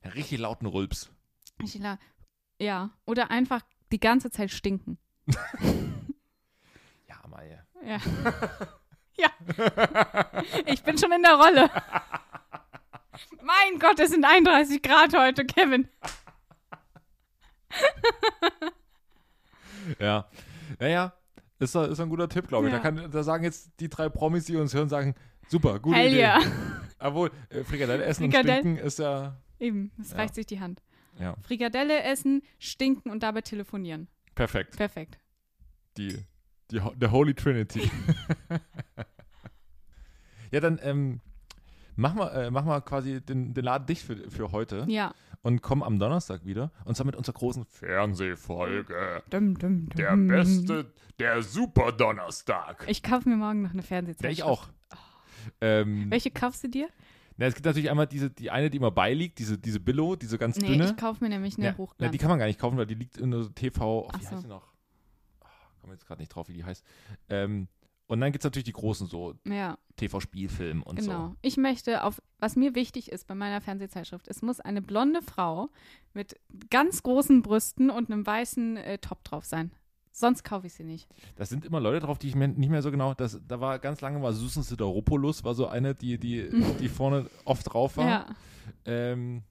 Einen 0.01 0.11
richtig 0.11 0.39
lauten 0.39 0.65
Rülps. 0.67 1.09
Ja, 2.59 2.91
oder 3.05 3.31
einfach 3.31 3.61
die 3.93 3.99
ganze 3.99 4.29
Zeit 4.32 4.51
stinken. 4.51 4.97
Ja, 7.08 7.15
Maje. 7.29 7.63
Ja. 7.86 7.97
ja. 9.17 9.29
Ich 10.65 10.84
bin 10.84 10.97
schon 10.97 11.12
in 11.12 11.21
der 11.21 11.36
Rolle. 11.36 11.69
Mein 13.41 13.79
Gott, 13.79 13.99
es 13.99 14.10
sind 14.12 14.25
31 14.25 14.82
Grad 14.82 15.15
heute, 15.17 15.45
Kevin. 15.45 15.88
Ja. 19.99 20.27
Naja, 20.79 21.13
ist, 21.60 21.75
ist 21.75 21.99
ein 21.99 22.10
guter 22.10 22.29
Tipp, 22.29 22.47
glaube 22.47 22.67
ich. 22.67 22.73
Ja. 22.73 22.79
Da, 22.79 22.84
kann, 22.84 23.12
da 23.12 23.23
sagen 23.23 23.43
jetzt 23.43 23.69
die 23.79 23.89
drei 23.89 24.08
Promis, 24.10 24.45
die 24.45 24.56
uns 24.56 24.73
hören, 24.73 24.88
sagen, 24.88 25.13
super, 25.49 25.79
gute 25.79 25.97
Hell 25.97 26.08
Idee. 26.12 26.21
ja. 26.21 26.39
Obwohl, 26.99 27.32
äh, 27.49 27.63
Frikadelle 27.65 28.06
essen 28.06 28.32
Frikadell- 28.32 28.58
und 28.58 28.60
stinken 28.62 28.86
ist 28.86 28.99
ja, 28.99 29.36
Eben, 29.60 29.91
es 29.99 30.12
Ja. 30.12 30.17
reicht 30.17 30.36
sich 30.36 30.45
die 30.45 30.60
Hand. 30.62 30.82
Ja 31.19 31.36
Frikadelle 31.41 32.04
essen, 32.04 32.41
stinken 32.60 33.10
und 33.12 33.23
dabei 33.23 33.41
telefonieren. 33.41 34.08
perfekt. 34.36 34.78
Perfekt. 34.78 35.17
Die, 35.97 36.17
die, 36.71 36.80
der 36.95 37.12
Holy 37.12 37.34
Trinity. 37.34 37.82
ja, 40.52 40.60
dann 40.60 40.80
ähm, 40.84 41.19
mach, 41.95 42.13
mal, 42.13 42.28
äh, 42.30 42.52
mach 42.52 42.65
mal 42.65 42.82
quasi 42.82 43.21
den, 43.21 43.54
den 43.54 43.63
Laden 43.63 43.86
dicht 43.86 44.04
für, 44.04 44.30
für 44.30 44.52
heute 44.52 44.86
Ja. 44.88 45.13
und 45.41 45.62
komm 45.62 45.84
am 45.84 45.99
Donnerstag 45.99 46.45
wieder. 46.45 46.71
Und 46.86 46.95
zwar 46.95 47.06
mit 47.06 47.15
unserer 47.15 47.36
großen 47.36 47.65
Fernsehfolge. 47.65 49.23
Dum, 49.30 49.58
dum, 49.58 49.89
dum. 49.89 49.97
Der 49.97 50.15
beste, 50.17 50.91
der 51.19 51.41
Super 51.43 51.91
Donnerstag. 51.91 52.86
Ich 52.88 53.04
kaufe 53.04 53.30
mir 53.30 53.36
morgen 53.38 53.62
noch 53.62 53.73
eine 53.73 53.84
Fernsehzeitschrift. 53.84 54.39
Ja, 54.39 54.45
ich 54.45 54.52
auch. 54.52 54.67
Ähm, 55.62 56.10
Welche 56.10 56.32
kaufst 56.32 56.63
du 56.63 56.69
dir? 56.69 56.88
Na, 57.37 57.45
es 57.45 57.53
gibt 57.55 57.65
natürlich 57.65 57.89
einmal 57.89 58.07
diese, 58.07 58.29
die 58.29 58.51
eine, 58.51 58.69
die 58.69 58.77
immer 58.77 58.91
beiliegt, 58.91 59.39
diese, 59.39 59.57
diese 59.57 59.79
Billo, 59.79 60.15
diese 60.15 60.37
ganz 60.37 60.57
Nee, 60.57 60.67
dünne. 60.67 60.85
ich 60.85 60.97
kaufe 60.97 61.23
mir 61.23 61.29
nämlich 61.29 61.55
eine 61.57 61.65
Ja, 61.67 61.71
na, 61.71 61.77
Hochglanz. 61.77 62.11
die 62.11 62.17
kann 62.17 62.29
man 62.29 62.39
gar 62.39 62.45
nicht 62.45 62.59
kaufen, 62.59 62.77
weil 62.77 62.85
die 62.85 62.95
liegt 62.95 63.17
in 63.17 63.31
der 63.31 63.53
TV. 63.53 64.07
Ach 64.11 64.19
wie 64.19 64.23
so. 64.25 64.31
heißt 64.31 64.41
sie 64.41 64.47
noch? 64.47 64.67
Oh, 65.41 65.45
komme 65.81 65.93
jetzt 65.93 66.05
gerade 66.05 66.21
nicht 66.21 66.29
drauf, 66.29 66.47
wie 66.49 66.53
die 66.53 66.63
heißt. 66.63 66.83
Ähm, 67.29 67.67
und 68.07 68.19
dann 68.19 68.31
gibt 68.31 68.43
es 68.43 68.45
natürlich 68.45 68.65
die 68.65 68.73
großen, 68.73 69.07
so 69.07 69.33
ja, 69.47 69.77
TV-Spielfilm 69.95 70.83
und 70.83 70.99
genau. 70.99 71.29
so. 71.29 71.35
Ich 71.41 71.57
möchte 71.57 72.03
auf, 72.03 72.21
was 72.39 72.55
mir 72.55 72.75
wichtig 72.75 73.11
ist 73.11 73.25
bei 73.27 73.33
meiner 73.33 73.61
Fernsehzeitschrift, 73.61 74.27
es 74.27 74.41
muss 74.41 74.59
eine 74.59 74.81
blonde 74.81 75.21
Frau 75.21 75.69
mit 76.13 76.39
ganz 76.69 77.01
großen 77.01 77.41
Brüsten 77.41 77.89
und 77.89 78.11
einem 78.11 78.25
weißen 78.25 78.77
äh, 78.77 78.97
Top 78.99 79.23
drauf 79.23 79.45
sein. 79.45 79.71
Sonst 80.15 80.43
kaufe 80.43 80.67
ich 80.67 80.73
sie 80.73 80.84
nicht. 80.84 81.10
Das 81.36 81.49
sind 81.49 81.65
immer 81.65 81.80
Leute 81.80 82.06
drauf, 82.06 82.19
die 82.19 82.28
ich 82.28 82.36
mir 82.36 82.47
nicht 82.47 82.69
mehr 82.69 82.84
so 82.84 82.91
genau. 82.91 83.15
Das, 83.15 83.41
da 83.47 83.60
war 83.60 83.80
ganz 83.80 83.99
lange 83.99 84.19
mal 84.19 84.32
Susan 84.32 84.62
Sideropoulos, 84.62 85.43
war 85.43 85.56
so 85.56 85.67
eine, 85.67 85.95
die, 85.95 86.19
die, 86.19 86.49
die 86.80 86.88
vorne 86.88 87.30
oft 87.45 87.73
drauf 87.73 87.97
war. 87.97 88.08
Ja, 88.08 88.26
Ähm, 88.86 89.41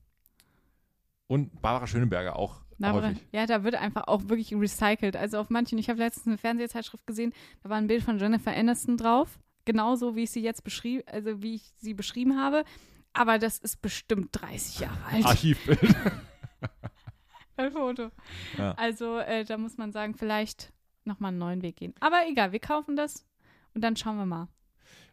und 1.26 1.60
Barbara 1.60 1.86
Schöneberger 1.88 2.36
auch 2.36 2.60
häufig. 2.80 3.18
ja, 3.32 3.46
da 3.46 3.64
wird 3.64 3.74
einfach 3.74 4.06
auch 4.06 4.28
wirklich 4.28 4.54
recycelt. 4.54 5.16
Also 5.16 5.38
auf 5.38 5.50
manchen, 5.50 5.78
ich 5.78 5.88
habe 5.90 5.98
letztens 5.98 6.26
eine 6.28 6.38
Fernsehzeitschrift 6.38 7.06
gesehen, 7.06 7.32
da 7.62 7.70
war 7.70 7.76
ein 7.78 7.88
Bild 7.88 8.02
von 8.04 8.18
Jennifer 8.18 8.52
Aniston 8.56 8.96
drauf. 8.96 9.38
Genauso 9.64 10.14
wie 10.16 10.24
ich 10.24 10.30
sie 10.30 10.42
jetzt 10.42 10.62
beschrieben, 10.64 11.02
also 11.06 11.42
wie 11.42 11.56
ich 11.56 11.72
sie 11.76 11.94
beschrieben 11.94 12.40
habe. 12.40 12.64
Aber 13.12 13.38
das 13.38 13.58
ist 13.58 13.82
bestimmt 13.82 14.28
30 14.32 14.80
Jahre 14.80 15.04
alt. 15.10 15.24
Archivbild. 15.26 15.80
Ein 17.56 17.72
Foto. 17.72 18.10
Ja. 18.58 18.72
Also 18.72 19.18
äh, 19.18 19.44
da 19.44 19.58
muss 19.58 19.76
man 19.76 19.92
sagen, 19.92 20.14
vielleicht 20.14 20.72
nochmal 21.04 21.28
einen 21.30 21.38
neuen 21.38 21.62
Weg 21.62 21.76
gehen. 21.76 21.94
Aber 22.00 22.22
egal, 22.28 22.52
wir 22.52 22.60
kaufen 22.60 22.96
das 22.96 23.26
und 23.74 23.82
dann 23.82 23.96
schauen 23.96 24.16
wir 24.16 24.26
mal. 24.26 24.48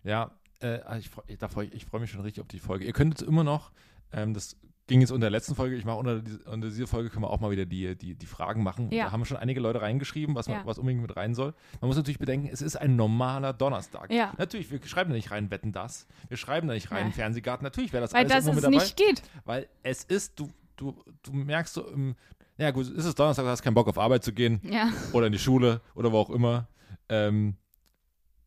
Ja, 0.03 0.31
äh, 0.61 0.99
ich, 0.99 1.09
freu- 1.09 1.23
freu, 1.49 1.67
ich 1.71 1.85
freue 1.85 2.01
mich 2.01 2.11
schon 2.11 2.21
richtig 2.21 2.41
auf 2.41 2.47
die 2.47 2.59
Folge. 2.59 2.85
Ihr 2.85 2.93
könnt 2.93 3.19
jetzt 3.19 3.27
immer 3.27 3.43
noch, 3.43 3.71
ähm, 4.11 4.33
das 4.33 4.55
ging 4.87 5.01
jetzt 5.01 5.11
unter 5.11 5.25
der 5.25 5.29
letzten 5.29 5.53
Folge, 5.53 5.75
ich 5.75 5.85
mache 5.85 5.97
unter, 5.97 6.19
die- 6.21 6.37
unter 6.49 6.67
dieser 6.69 6.87
Folge 6.87 7.09
können 7.09 7.23
wir 7.23 7.29
auch 7.29 7.39
mal 7.39 7.51
wieder 7.51 7.65
die, 7.65 7.95
die, 7.95 8.15
die 8.15 8.25
Fragen 8.25 8.63
machen. 8.63 8.89
Ja. 8.91 9.05
Da 9.05 9.11
haben 9.11 9.23
schon 9.25 9.37
einige 9.37 9.59
Leute 9.59 9.81
reingeschrieben, 9.81 10.33
was, 10.35 10.47
man, 10.47 10.57
Ja. 10.59 10.65
was 10.65 10.79
unbedingt 10.79 11.01
mit 11.03 11.15
rein 11.15 11.35
soll. 11.35 11.53
Man 11.81 11.87
muss 11.89 11.97
natürlich 11.97 12.17
bedenken, 12.19 12.49
es 12.51 12.61
ist 12.61 12.75
ein 12.75 12.95
normaler 12.95 13.53
Donnerstag. 13.53 14.11
Ja. 14.11 14.33
Natürlich, 14.37 14.71
wir 14.71 14.81
schreiben 14.83 15.11
da 15.11 15.15
nicht 15.15 15.29
rein, 15.31 15.51
wetten 15.51 15.71
das. 15.73 16.07
Wir 16.27 16.37
schreiben 16.37 16.67
da 16.67 16.73
nicht 16.73 16.89
rein. 16.91 17.11
Fernsehgarten. 17.11 17.63
Natürlich 17.63 17.93
wäre 17.93 18.01
das 18.01 18.13
Weil 18.13 18.21
alles 18.21 18.33
das 18.33 18.45
immer 18.45 18.55
mit 18.55 18.63
dabei. 18.63 18.75
nicht 18.77 18.97
geht. 18.97 19.21
Weil 19.45 19.67
es 19.83 20.03
ist, 20.05 20.39
du, 20.39 20.49
du, 20.79 21.03
du 21.23 21.31
merkst 21.33 21.73
so, 21.73 21.87
im, 21.87 22.15
ja 22.57 22.71
gut, 22.71 22.87
ist 22.89 23.05
es 23.05 23.15
Donnerstag, 23.15 23.43
du 23.45 23.49
hast 23.49 23.61
keinen 23.61 23.73
Bock 23.73 23.87
auf 23.87 23.97
Arbeit 23.97 24.23
zu 24.23 24.33
gehen 24.33 24.59
Ja. 24.63 24.89
oder 25.13 25.27
in 25.27 25.31
die 25.33 25.39
Schule 25.39 25.81
oder 25.95 26.11
wo 26.11 26.17
auch 26.17 26.29
immer. 26.29 26.67
Ähm, 27.09 27.55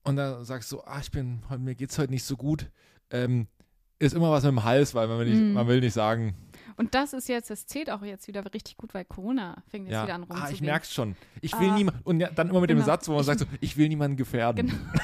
und 0.05 0.17
dann 0.17 0.45
sagst 0.45 0.71
du, 0.73 0.81
ah, 0.83 0.99
ich 1.01 1.11
bin, 1.11 1.43
mir 1.59 1.75
geht's 1.75 1.99
heute 1.99 2.11
nicht 2.13 2.25
so 2.25 2.37
gut. 2.37 2.71
Ähm, 3.11 3.47
ist 3.99 4.15
immer 4.15 4.31
was 4.33 4.43
mit 4.43 4.51
dem 4.51 4.65
Hals, 4.65 4.95
weil 4.95 5.07
man 5.07 5.19
will 5.19 5.27
nicht, 5.31 5.41
Mhm. 5.41 5.53
man 5.53 5.69
will 5.69 5.81
nicht 5.81 5.93
sagen, 5.95 6.35
Und 6.77 6.95
das 6.95 7.13
ist 7.13 7.29
jetzt, 7.29 7.51
das 7.51 7.67
zählt 7.67 7.91
auch 7.91 8.03
jetzt 8.03 8.27
wieder 8.29 8.43
richtig 8.53 8.77
gut, 8.79 8.95
weil 8.95 9.05
Corona 9.05 9.63
fängt 9.69 9.85
jetzt 9.87 9.93
ja, 9.93 10.05
wieder 10.05 10.15
an 10.15 10.23
ah, 10.25 10.27
rumzugehen. 10.35 10.55
ich 10.55 10.61
merk's 10.63 10.93
schon. 10.93 11.15
Ich 11.43 11.53
will 11.61 11.69
Ah. 11.71 11.75
niemand, 11.75 12.05
und 12.07 12.19
ja, 12.19 12.31
dann 12.31 12.49
immer 12.49 12.61
mit 12.61 12.71
dem 12.71 12.79
Genau. 12.79 12.87
Satz, 12.87 13.07
wo 13.09 13.13
man 13.13 13.21
Ich- 13.21 13.27
sagt 13.27 13.41
so, 13.41 13.47
ich 13.61 13.77
will 13.77 13.89
niemanden 13.89 14.17
gefährden. 14.17 14.67
Genau. 14.69 14.79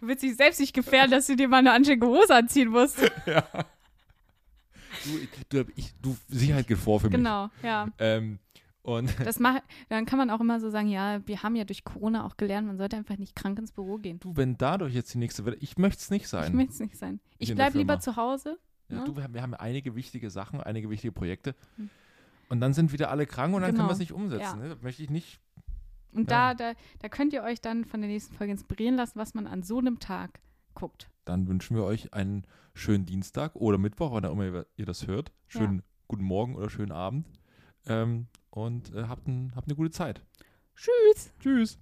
Du 0.00 0.06
willst 0.06 0.22
dich 0.22 0.36
selbst 0.36 0.60
nicht 0.60 0.74
gefährden, 0.74 1.10
dass 1.10 1.26
du 1.26 1.34
dir 1.34 1.48
mal 1.48 1.56
eine 1.58 1.72
anständige 1.72 2.06
Hose 2.06 2.32
anziehen 2.34 2.68
musst. 2.68 2.98
Du, 5.50 5.64
du, 5.64 5.70
ich, 5.76 5.94
du, 6.00 6.16
Sicherheit 6.28 6.66
geht 6.66 6.78
vor 6.78 7.00
für 7.00 7.06
mich. 7.08 7.16
Genau, 7.16 7.48
ja. 7.62 7.88
Ähm, 7.98 8.38
und 8.82 9.12
Das 9.24 9.38
mach, 9.38 9.60
dann 9.88 10.06
kann 10.06 10.18
man 10.18 10.30
auch 10.30 10.40
immer 10.40 10.60
so 10.60 10.70
sagen, 10.70 10.88
ja, 10.88 11.20
wir 11.26 11.42
haben 11.42 11.56
ja 11.56 11.64
durch 11.64 11.84
Corona 11.84 12.24
auch 12.24 12.36
gelernt, 12.36 12.66
man 12.66 12.78
sollte 12.78 12.96
einfach 12.96 13.18
nicht 13.18 13.34
krank 13.36 13.58
ins 13.58 13.72
Büro 13.72 13.96
gehen. 13.98 14.18
du, 14.20 14.36
wenn 14.36 14.56
dadurch 14.56 14.94
jetzt 14.94 15.12
die 15.14 15.18
nächste 15.18 15.44
Welle, 15.44 15.56
ich 15.56 15.76
möchte 15.78 16.00
es 16.00 16.10
nicht 16.10 16.22
Ich 16.22 16.28
sein. 16.28 16.54
möchte 16.54 16.72
es 16.72 16.80
nicht 16.80 16.96
sein. 16.96 17.20
Ich 17.38 17.54
bleibe 17.54 17.76
lieber 17.78 18.00
zu 18.00 18.16
Hause. 18.16 18.58
Ja, 18.88 19.00
ne? 19.00 19.04
du, 19.04 19.16
wir, 19.16 19.24
haben, 19.24 19.34
wir 19.34 19.42
haben 19.42 19.54
einige 19.54 19.94
wichtige 19.94 20.30
Sachen, 20.30 20.60
einige 20.62 20.88
wichtige 20.88 21.12
Projekte. 21.12 21.54
Hm. 21.76 21.90
Und 22.48 22.60
dann 22.60 22.72
sind 22.72 22.92
wieder 22.92 23.10
alle 23.10 23.26
krank 23.26 23.54
und 23.54 23.60
dann 23.60 23.68
können 23.70 23.78
Genau. 23.78 23.88
wir 23.90 23.92
es 23.92 23.98
nicht 23.98 24.12
umsetzen. 24.12 24.40
Ja. 24.42 24.56
Ne? 24.56 24.68
Das 24.70 24.80
möchte 24.80 25.02
ich 25.02 25.10
nicht. 25.10 25.38
Und 26.12 26.30
Ja. 26.30 26.54
da, 26.54 26.72
da, 26.72 26.78
da 27.00 27.08
könnt 27.10 27.34
ihr 27.34 27.42
euch 27.42 27.60
dann 27.60 27.84
von 27.84 28.00
der 28.00 28.08
nächsten 28.08 28.34
Folge 28.34 28.52
inspirieren 28.52 28.96
lassen, 28.96 29.18
was 29.18 29.34
man 29.34 29.46
an 29.46 29.62
so 29.62 29.78
einem 29.78 29.98
Tag 29.98 30.40
guckt. 30.72 31.10
Dann 31.26 31.46
wünschen 31.46 31.76
wir 31.76 31.84
euch 31.84 32.14
einen 32.14 32.46
schönen 32.78 33.06
Dienstag 33.06 33.54
oder 33.56 33.76
Mittwoch, 33.78 34.12
wann 34.12 34.24
auch 34.24 34.32
immer 34.32 34.64
ihr- 34.76 34.86
das 34.86 35.06
hört. 35.06 35.32
Schönen 35.46 35.82
guten 36.06 36.24
Morgen 36.24 36.54
oder 36.56 36.70
schönen 36.70 36.92
Abend. 36.92 37.26
Ähm, 37.86 38.28
und 38.50 38.94
äh, 38.94 39.04
habt, 39.04 39.26
ein, 39.28 39.52
habt 39.54 39.68
eine 39.68 39.76
gute 39.76 39.90
Zeit. 39.90 40.22
Tschüss! 40.74 41.32
Tschüss. 41.40 41.78